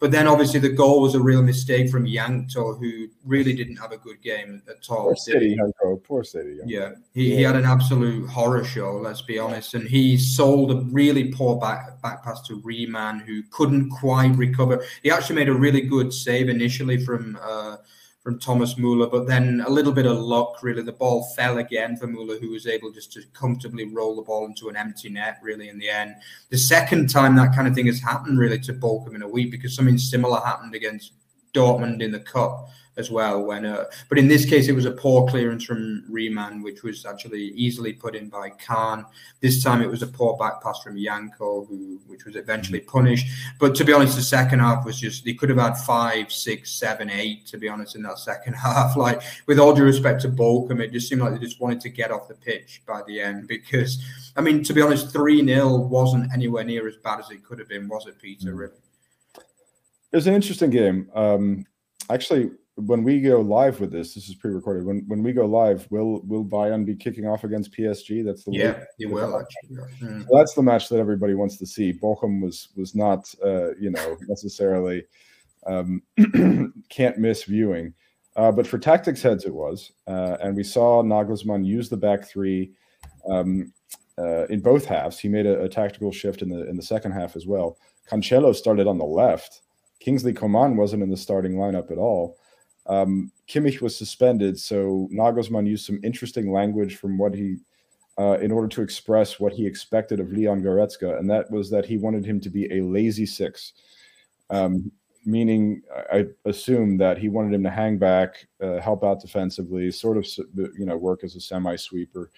[0.00, 3.92] but then obviously the goal was a real mistake from Janko, who really didn't have
[3.92, 5.04] a good game at all.
[5.04, 5.96] Poor Saidy, Janko.
[5.96, 6.58] Poor Saidy.
[6.64, 7.36] Yeah, he, yeah.
[7.36, 8.96] he had an absolute horror show.
[8.96, 13.42] Let's be honest, and he sold a really poor back back pass to Riemann, who
[13.50, 14.82] couldn't quite recover.
[15.02, 17.38] He actually made a really good save initially from.
[17.40, 17.76] Uh,
[18.22, 20.82] from Thomas Muller, but then a little bit of luck, really.
[20.82, 24.44] The ball fell again for Muller, who was able just to comfortably roll the ball
[24.44, 26.16] into an empty net, really, in the end.
[26.50, 29.50] The second time that kind of thing has happened, really, to Bochum in a week,
[29.50, 31.12] because something similar happened against
[31.54, 32.68] Dortmund in the Cup
[33.00, 33.42] as well.
[33.42, 37.04] When, uh, but in this case, it was a poor clearance from Riemann, which was
[37.04, 39.04] actually easily put in by Can.
[39.40, 43.26] This time, it was a poor back pass from Janko, who which was eventually punished.
[43.58, 46.70] But to be honest, the second half was just they could have had five, six,
[46.72, 47.46] seven, eight.
[47.46, 50.92] To be honest, in that second half, like with all due respect to Bochum, it
[50.92, 54.04] just seemed like they just wanted to get off the pitch by the end because,
[54.36, 57.58] I mean, to be honest, three 0 wasn't anywhere near as bad as it could
[57.58, 58.52] have been, was it, Peter?
[58.52, 58.58] Mm.
[58.58, 58.72] Really.
[60.12, 61.08] It was an interesting game.
[61.14, 61.64] Um,
[62.10, 64.84] actually, when we go live with this, this is pre-recorded.
[64.84, 68.24] When when we go live, will will Bayern be kicking off against PSG?
[68.24, 69.76] That's the yeah, he will actually.
[70.02, 70.26] Mm.
[70.26, 71.92] So that's the match that everybody wants to see.
[71.92, 75.04] Bochum was was not uh, you know necessarily
[75.66, 76.02] um,
[76.88, 77.94] can't miss viewing.
[78.36, 79.92] Uh, but for tactics heads, it was.
[80.06, 82.72] Uh, and we saw Nagelsmann use the back three
[83.28, 83.72] um,
[84.18, 85.18] uh, in both halves.
[85.18, 87.76] He made a, a, tactical shift in the in the second half as well.
[88.08, 89.62] Cancelo started on the left.
[90.00, 92.38] Kingsley Coman wasn't in the starting lineup at all.
[92.86, 97.58] Um, Kimmich was suspended, so Nagelsmann used some interesting language from what he,
[98.18, 101.84] uh, in order to express what he expected of Leon Goretzka, and that was that
[101.84, 103.74] he wanted him to be a lazy six.
[104.48, 104.90] Um,
[105.24, 105.82] meaning
[106.12, 110.26] I assume that he wanted him to hang back, uh, help out defensively, sort of
[110.56, 112.30] you know work as a semi sweeper.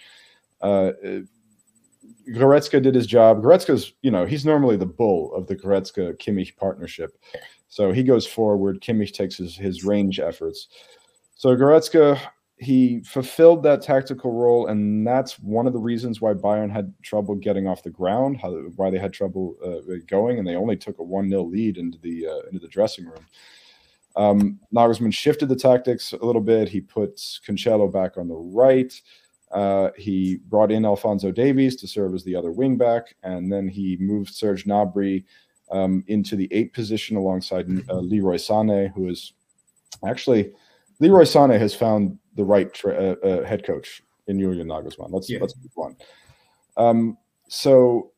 [0.61, 0.93] Uh,
[2.31, 3.43] Goretzka did his job.
[3.43, 7.17] Goretzka's you know he's normally the bull of the Goretzka Kimmich partnership,
[7.69, 8.81] so he goes forward.
[8.81, 10.69] Kimmich takes his his range efforts.
[11.35, 12.21] So Goretzka
[12.63, 17.35] he fulfilled that tactical role, and that's one of the reasons why Bayern had trouble
[17.35, 20.99] getting off the ground, how, why they had trouble uh, going, and they only took
[21.01, 23.27] a one 0 lead into the uh, into the dressing room.
[24.15, 26.69] Um, Nagelsmann shifted the tactics a little bit.
[26.69, 28.93] He put Cancelo back on the right.
[29.53, 33.97] Uh, he brought in Alphonso Davies to serve as the other wingback, and then he
[34.01, 35.25] moved Serge Gnabry
[35.71, 39.33] um, into the eight position alongside uh, Leroy Sané, who is
[40.07, 40.53] actually
[41.01, 45.11] Leroy Sané has found the right tra- uh, uh, head coach in Julian Nagelsmann.
[45.11, 45.39] Let's yeah.
[45.41, 45.97] let's move on.
[46.77, 48.13] Um, so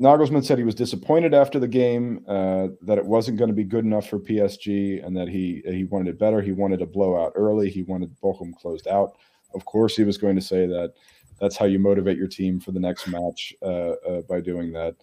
[0.00, 3.64] Nagelsmann said he was disappointed after the game uh, that it wasn't going to be
[3.64, 6.40] good enough for PSG and that he he wanted it better.
[6.40, 7.68] He wanted a blowout early.
[7.70, 9.16] He wanted Bochum closed out.
[9.54, 10.94] Of course, he was going to say that
[11.40, 14.94] that's how you motivate your team for the next match uh, uh, by doing that.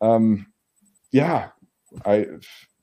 [0.00, 0.46] Um,
[1.12, 1.48] yeah,
[2.04, 2.26] I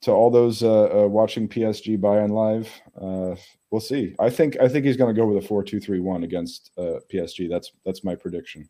[0.02, 2.70] to all those uh, uh, watching PSG Bayern live,
[3.02, 3.36] uh,
[3.72, 4.16] we'll see.
[4.20, 7.50] I think I think he's going to go with a four-two-three-one against uh, PSG.
[7.50, 8.68] That's that's my prediction,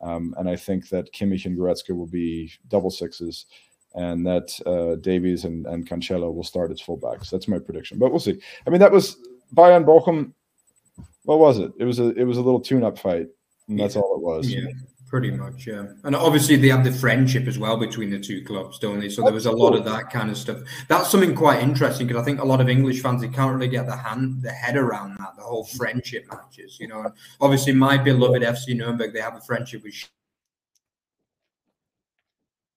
[0.00, 3.46] um, and I think that Kimmich and Goretzka will be double sixes,
[3.94, 7.30] and that uh, Davies and and Cancelo will start as fullbacks.
[7.30, 8.40] That's my prediction, but we'll see.
[8.66, 9.18] I mean, that was
[9.54, 10.32] Bayern Bochum.
[11.24, 11.72] What was it?
[11.78, 13.28] It was a it was a little tune-up fight,
[13.68, 14.02] and that's yeah.
[14.02, 14.48] all it was.
[14.48, 14.66] Yeah.
[15.06, 15.86] Pretty much, yeah.
[16.02, 19.08] And obviously they have the friendship as well between the two clubs, don't they?
[19.08, 20.58] So there was a lot of that kind of stuff.
[20.88, 23.68] That's something quite interesting because I think a lot of English fans they can't really
[23.68, 27.02] get the hand the head around that, the whole friendship matches, you know.
[27.02, 29.94] And obviously my beloved FC Nuremberg, they have a friendship with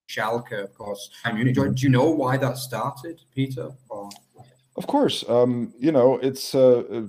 [0.07, 1.09] Schalke, of course.
[1.33, 1.55] Munich.
[1.55, 3.71] Do you know why that started, Peter?
[3.89, 4.11] Or...
[4.75, 5.25] Of course.
[5.27, 7.07] Um, you know, it's uh,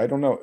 [0.00, 0.38] I don't know.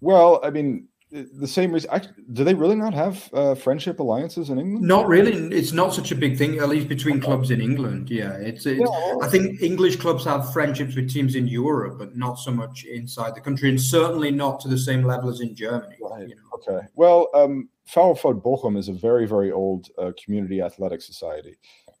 [0.00, 1.90] Well, I mean, the same reason.
[2.34, 4.86] do they really not have uh, friendship alliances in England?
[4.86, 5.32] Not really.
[5.56, 8.10] It's not such a big thing, at least between clubs in England.
[8.10, 8.66] Yeah, it's.
[8.66, 9.14] it's yeah.
[9.22, 13.34] I think English clubs have friendships with teams in Europe, but not so much inside
[13.34, 15.96] the country, and certainly not to the same level as in Germany.
[16.02, 16.28] Right.
[16.28, 16.42] You know?
[16.54, 16.86] Okay.
[16.94, 21.56] Well, um, VfL Bochum is a very, very old uh, community athletic society.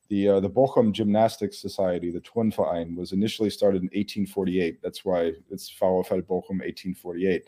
[0.08, 4.82] The uh, the Bochum Gymnastics Society, the Turnverein, was initially started in 1848.
[4.82, 7.44] That's why it's VfL Bochum 1848.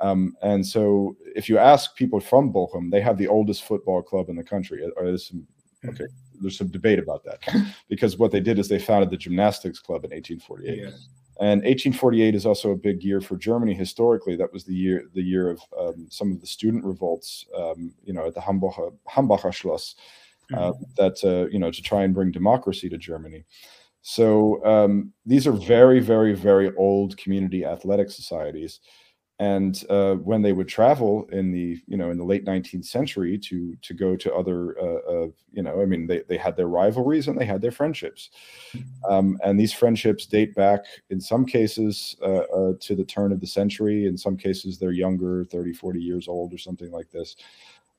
[0.00, 4.30] Um, and so, if you ask people from Bochum, they have the oldest football club
[4.30, 4.82] in the country.
[4.96, 5.46] There's some,
[5.82, 5.90] hmm.
[5.90, 6.06] okay,
[6.40, 7.40] there's some debate about that
[7.88, 10.78] because what they did is they founded the gymnastics club in 1848.
[10.78, 10.90] Yeah.
[11.40, 14.36] And 1848 is also a big year for Germany historically.
[14.36, 18.12] That was the year the year of um, some of the student revolts, um, you
[18.12, 19.94] know, at the Hambacher, Hambacher Schloss,
[20.54, 20.82] uh, mm-hmm.
[20.96, 23.44] that uh, you know to try and bring democracy to Germany.
[24.02, 28.80] So um, these are very, very, very old community athletic societies
[29.40, 33.38] and uh, when they would travel in the you know in the late 19th century
[33.38, 36.68] to to go to other uh, uh, you know i mean they, they had their
[36.68, 38.28] rivalries and they had their friendships
[39.08, 43.40] um, and these friendships date back in some cases uh, uh, to the turn of
[43.40, 47.36] the century in some cases they're younger 30 40 years old or something like this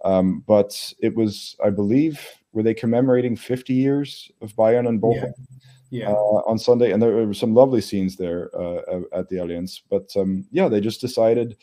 [0.03, 5.33] um, but it was i believe were they commemorating 50 years of bayern and bochum
[5.37, 5.45] yeah
[5.91, 6.11] yeah.
[6.11, 9.81] Uh, on Sunday, and there were some lovely scenes there uh, at the Allianz.
[9.89, 11.57] But um, yeah, they just decided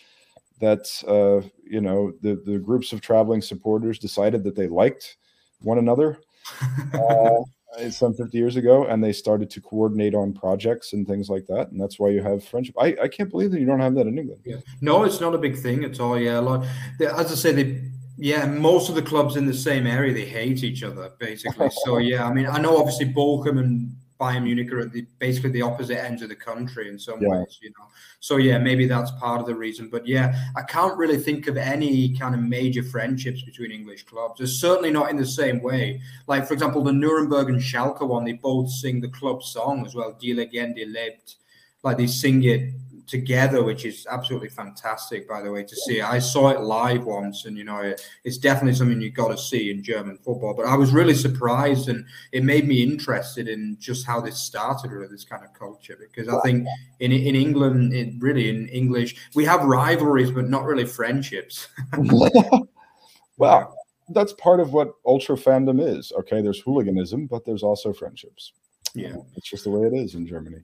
[0.61, 5.16] that uh, you know the the groups of traveling supporters decided that they liked
[5.61, 6.20] one another.
[6.95, 11.47] Uh, some 50 years ago and they started to coordinate on projects and things like
[11.47, 13.95] that and that's why you have friendship i, I can't believe that you don't have
[13.97, 14.57] that in england yeah.
[14.80, 16.66] no it's not a big thing at all yeah like
[16.99, 17.82] as i said they
[18.18, 21.70] yeah, most of the clubs in the same area they hate each other basically.
[21.84, 25.50] So yeah, I mean, I know obviously Bochum and Bayern Munich are at the, basically
[25.50, 27.28] the opposite ends of the country in some yeah.
[27.28, 27.86] ways, you know.
[28.18, 29.88] So yeah, maybe that's part of the reason.
[29.88, 34.40] But yeah, I can't really think of any kind of major friendships between English clubs.
[34.40, 36.00] It's certainly not in the same way.
[36.26, 39.94] Like for example, the Nuremberg and Schalke one, they both sing the club song as
[39.94, 41.36] well, Die Legende lebt.
[41.84, 42.72] Like they sing it
[43.09, 46.00] together, which is absolutely fantastic, by the way, to see.
[46.00, 49.38] I saw it live once, and you know, it, it's definitely something you've got to
[49.38, 50.54] see in German football.
[50.54, 54.92] But I was really surprised, and it made me interested in just how this started
[54.92, 55.96] with this kind of culture.
[55.98, 56.66] Because I think
[57.00, 61.68] in in England, it really in English, we have rivalries, but not really friendships.
[63.38, 63.74] well,
[64.11, 66.12] that's part of what ultra fandom is.
[66.12, 68.52] Okay, there's hooliganism, but there's also friendships.
[68.94, 70.62] Yeah, it's just the way it is in Germany.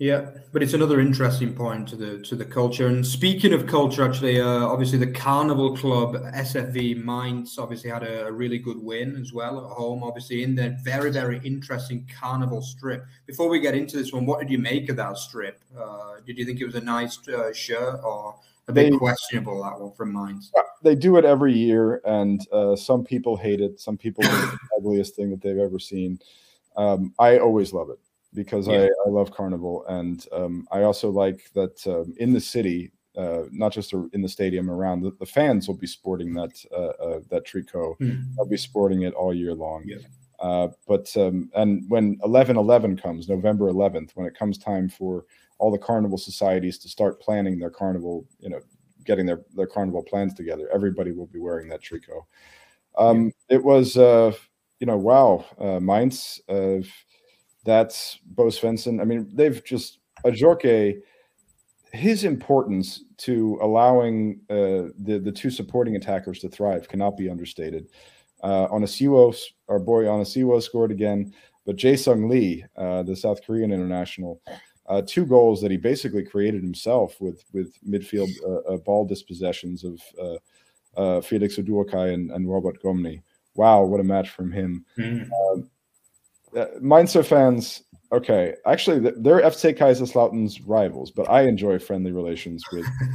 [0.00, 2.86] Yeah, but it's another interesting point to the to the culture.
[2.86, 8.28] And speaking of culture, actually, uh, obviously the Carnival Club SFV Mainz obviously had a,
[8.28, 10.02] a, really good win as well at home.
[10.02, 13.04] Obviously, in their very very interesting Carnival strip.
[13.26, 15.62] Before we get into this one, what did you make of that strip?
[15.78, 18.36] Uh, did you think it was a nice uh, shirt or
[18.68, 20.50] a bit they, questionable that one from Mainz?
[20.82, 23.78] They do it every year, and uh, some people hate it.
[23.78, 26.20] Some people think it's the ugliest thing that they've ever seen.
[26.74, 27.98] Um, I always love it
[28.34, 28.82] because yeah.
[28.82, 33.42] I, I love Carnival, and um, I also like that um, in the city, uh,
[33.50, 37.20] not just in the stadium around, the, the fans will be sporting that uh, uh,
[37.30, 37.98] that tricot.
[38.00, 38.24] Mm.
[38.36, 39.84] They'll be sporting it all year long.
[39.86, 39.98] Yeah.
[40.40, 45.26] Uh, but um, and when 11 11 comes november 11th when it comes time for
[45.58, 48.58] all the carnival societies to start planning their carnival you know
[49.04, 52.24] getting their their carnival plans together everybody will be wearing that tricot
[52.96, 53.56] um, yeah.
[53.56, 54.32] it was uh,
[54.78, 56.78] you know wow uh, mainz uh,
[57.64, 59.00] that's Bo Svensson.
[59.00, 61.00] I mean, they've just Ajorque,
[61.92, 67.88] his importance to allowing uh, the the two supporting attackers to thrive cannot be understated.
[68.42, 69.36] Uh, Onisiwo,
[69.68, 71.34] our boy on a Onisiwo scored again,
[71.66, 74.40] but Jae Sung Lee, uh, the South Korean international,
[74.86, 79.84] uh, two goals that he basically created himself with with midfield uh, uh, ball dispossessions
[79.84, 80.36] of uh,
[80.96, 83.22] uh, Felix Uduokhai and, and Robert Gumny.
[83.54, 84.84] Wow, what a match from him!
[84.98, 85.28] Mm
[86.56, 87.82] uh, Mainzer fans,
[88.12, 92.86] okay, actually, they're FC Kaiserslautern's rivals, but I enjoy friendly relations with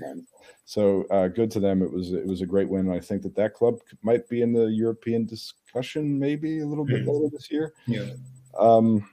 [0.00, 0.26] fans.
[0.66, 1.82] So uh, good to them.
[1.82, 2.90] It was it was a great win.
[2.90, 7.04] I think that that club might be in the European discussion maybe a little bit
[7.04, 7.12] mm.
[7.12, 7.74] later this year.
[7.86, 8.10] Yeah.
[8.58, 9.06] Um,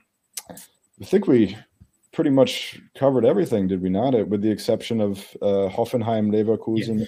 [0.50, 1.56] I think we
[2.12, 4.12] pretty much covered everything, did we not?
[4.28, 7.06] With the exception of uh, Hoffenheim, Leverkusen, yeah.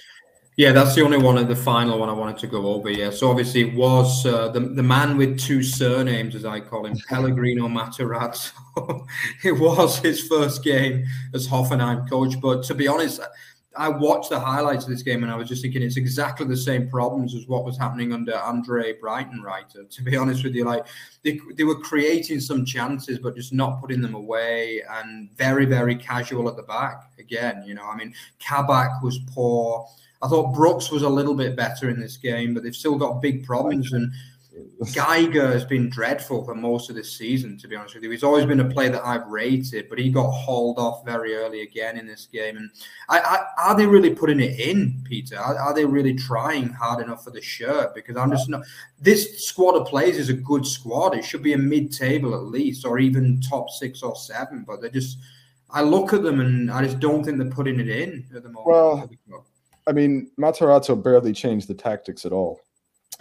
[0.57, 2.89] Yeah, that's the only one, and the final one I wanted to go over.
[2.89, 6.85] Yeah, so obviously it was uh, the the man with two surnames, as I call
[6.85, 8.51] him, Pellegrino Matarazzo.
[9.43, 13.19] it was his first game as Hoffenheim coach, but to be honest,
[13.77, 16.57] I watched the highlights of this game and I was just thinking it's exactly the
[16.57, 19.43] same problems as what was happening under Andre Brighton.
[19.43, 19.89] Breitenreiter.
[19.89, 20.85] To be honest with you, like
[21.23, 25.95] they, they were creating some chances, but just not putting them away and very, very
[25.95, 27.11] casual at the back.
[27.19, 29.87] Again, you know, I mean, Kabak was poor.
[30.25, 33.21] I thought Brooks was a little bit better in this game, but they've still got
[33.21, 33.93] big problems.
[33.93, 34.11] And
[34.91, 38.09] Geiger has been dreadful for most of this season, to be honest with you.
[38.09, 41.61] He's always been a player that I've rated, but he got hauled off very early
[41.61, 42.57] again in this game.
[42.57, 42.71] And
[43.07, 45.37] I, I, are they really putting it in, Peter?
[45.37, 47.93] Are, are, they really trying hard enough for the shirt?
[47.93, 48.63] Because I'm just not.
[48.99, 51.15] This squad of players is a good squad.
[51.15, 54.63] It should be a mid-table at least, or even top six or seven.
[54.65, 55.19] But they just,
[55.69, 58.49] I look at them and I just don't think they're putting it in at the
[58.49, 58.67] moment.
[58.67, 59.09] Well,
[59.87, 62.59] I mean, Matarazzo barely changed the tactics at all.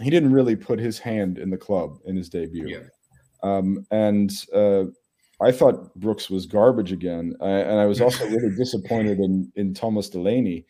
[0.01, 2.69] He didn't really put his hand in the club in his debut.
[2.69, 2.89] Yeah.
[3.43, 4.85] Um, and uh,
[5.41, 7.35] I thought Brooks was garbage again.
[7.41, 10.67] I, and I was also really disappointed in, in Thomas Delaney.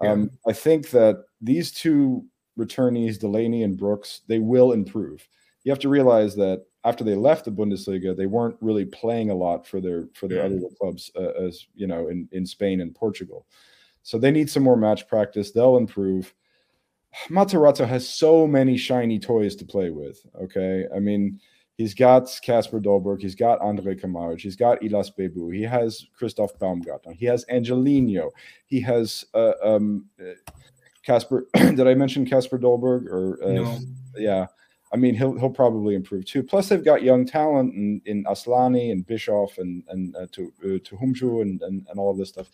[0.00, 0.50] Um, yeah.
[0.50, 2.24] I think that these two
[2.58, 5.26] returnees, Delaney and Brooks, they will improve.
[5.64, 9.34] You have to realize that after they left the Bundesliga, they weren't really playing a
[9.34, 10.44] lot for their for their yeah.
[10.44, 13.46] other clubs, uh, as you know, in, in Spain and Portugal.
[14.04, 15.50] So they need some more match practice.
[15.50, 16.32] They'll improve.
[17.28, 20.24] Matarazzo has so many shiny toys to play with.
[20.40, 20.84] Okay.
[20.94, 21.40] I mean,
[21.78, 26.58] he's got Kasper Dolberg, he's got Andre Kramaric, he's got Ihlas Bebou, he has Christoph
[26.58, 28.30] Baumgartner, he has Angelino,
[28.66, 30.06] he has uh, um,
[31.04, 31.46] Kasper.
[31.54, 33.06] did I mention Kasper Dolberg?
[33.06, 33.78] Or uh, no.
[34.16, 34.46] yeah.
[34.92, 36.42] I mean, he'll he'll probably improve too.
[36.42, 40.78] Plus, they've got young talent in, in Aslani and Bischof and and uh, to uh,
[40.84, 42.48] to Humju and, and and all of this stuff.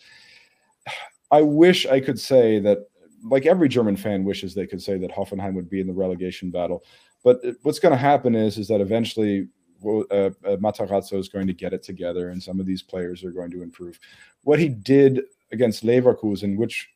[1.31, 2.79] I wish I could say that,
[3.23, 6.51] like every German fan wishes they could say that Hoffenheim would be in the relegation
[6.51, 6.83] battle.
[7.23, 9.47] But what's going to happen is, is that eventually
[9.85, 13.31] uh, uh, Matarazzo is going to get it together, and some of these players are
[13.31, 13.99] going to improve.
[14.43, 15.21] What he did
[15.51, 16.89] against Leverkusen, which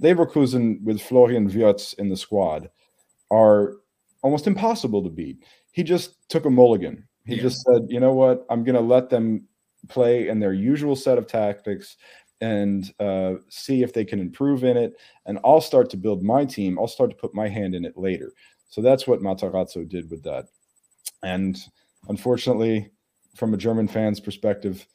[0.00, 2.70] Leverkusen with Florian Wirtz in the squad,
[3.30, 3.76] are
[4.22, 5.44] almost impossible to beat.
[5.72, 7.06] He just took a mulligan.
[7.24, 7.42] He yeah.
[7.42, 9.46] just said, you know what, I'm going to let them
[9.88, 11.96] play in their usual set of tactics
[12.42, 14.96] and uh, see if they can improve in it.
[15.26, 16.76] And I'll start to build my team.
[16.78, 18.32] I'll start to put my hand in it later.
[18.68, 20.46] So that's what Matarazzo did with that.
[21.22, 21.56] And
[22.08, 22.90] unfortunately,
[23.36, 24.86] from a German fan's perspective,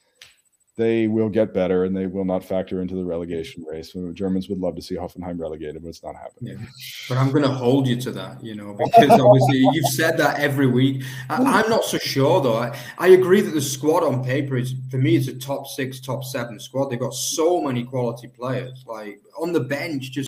[0.77, 3.93] they will get better and they will not factor into the relegation race.
[3.93, 6.59] The Germans would love to see Hoffenheim relegated, but it's not happening.
[6.59, 6.65] Yeah.
[7.09, 10.39] But I'm going to hold you to that, you know, because obviously you've said that
[10.39, 11.03] every week.
[11.31, 12.57] I, am not so sure though.
[12.57, 15.99] I, I agree that the squad on paper is, for me, it's a top six,
[15.99, 16.89] top seven squad.
[16.89, 18.83] They've got so many quality players.
[18.85, 20.15] Like on the bench, just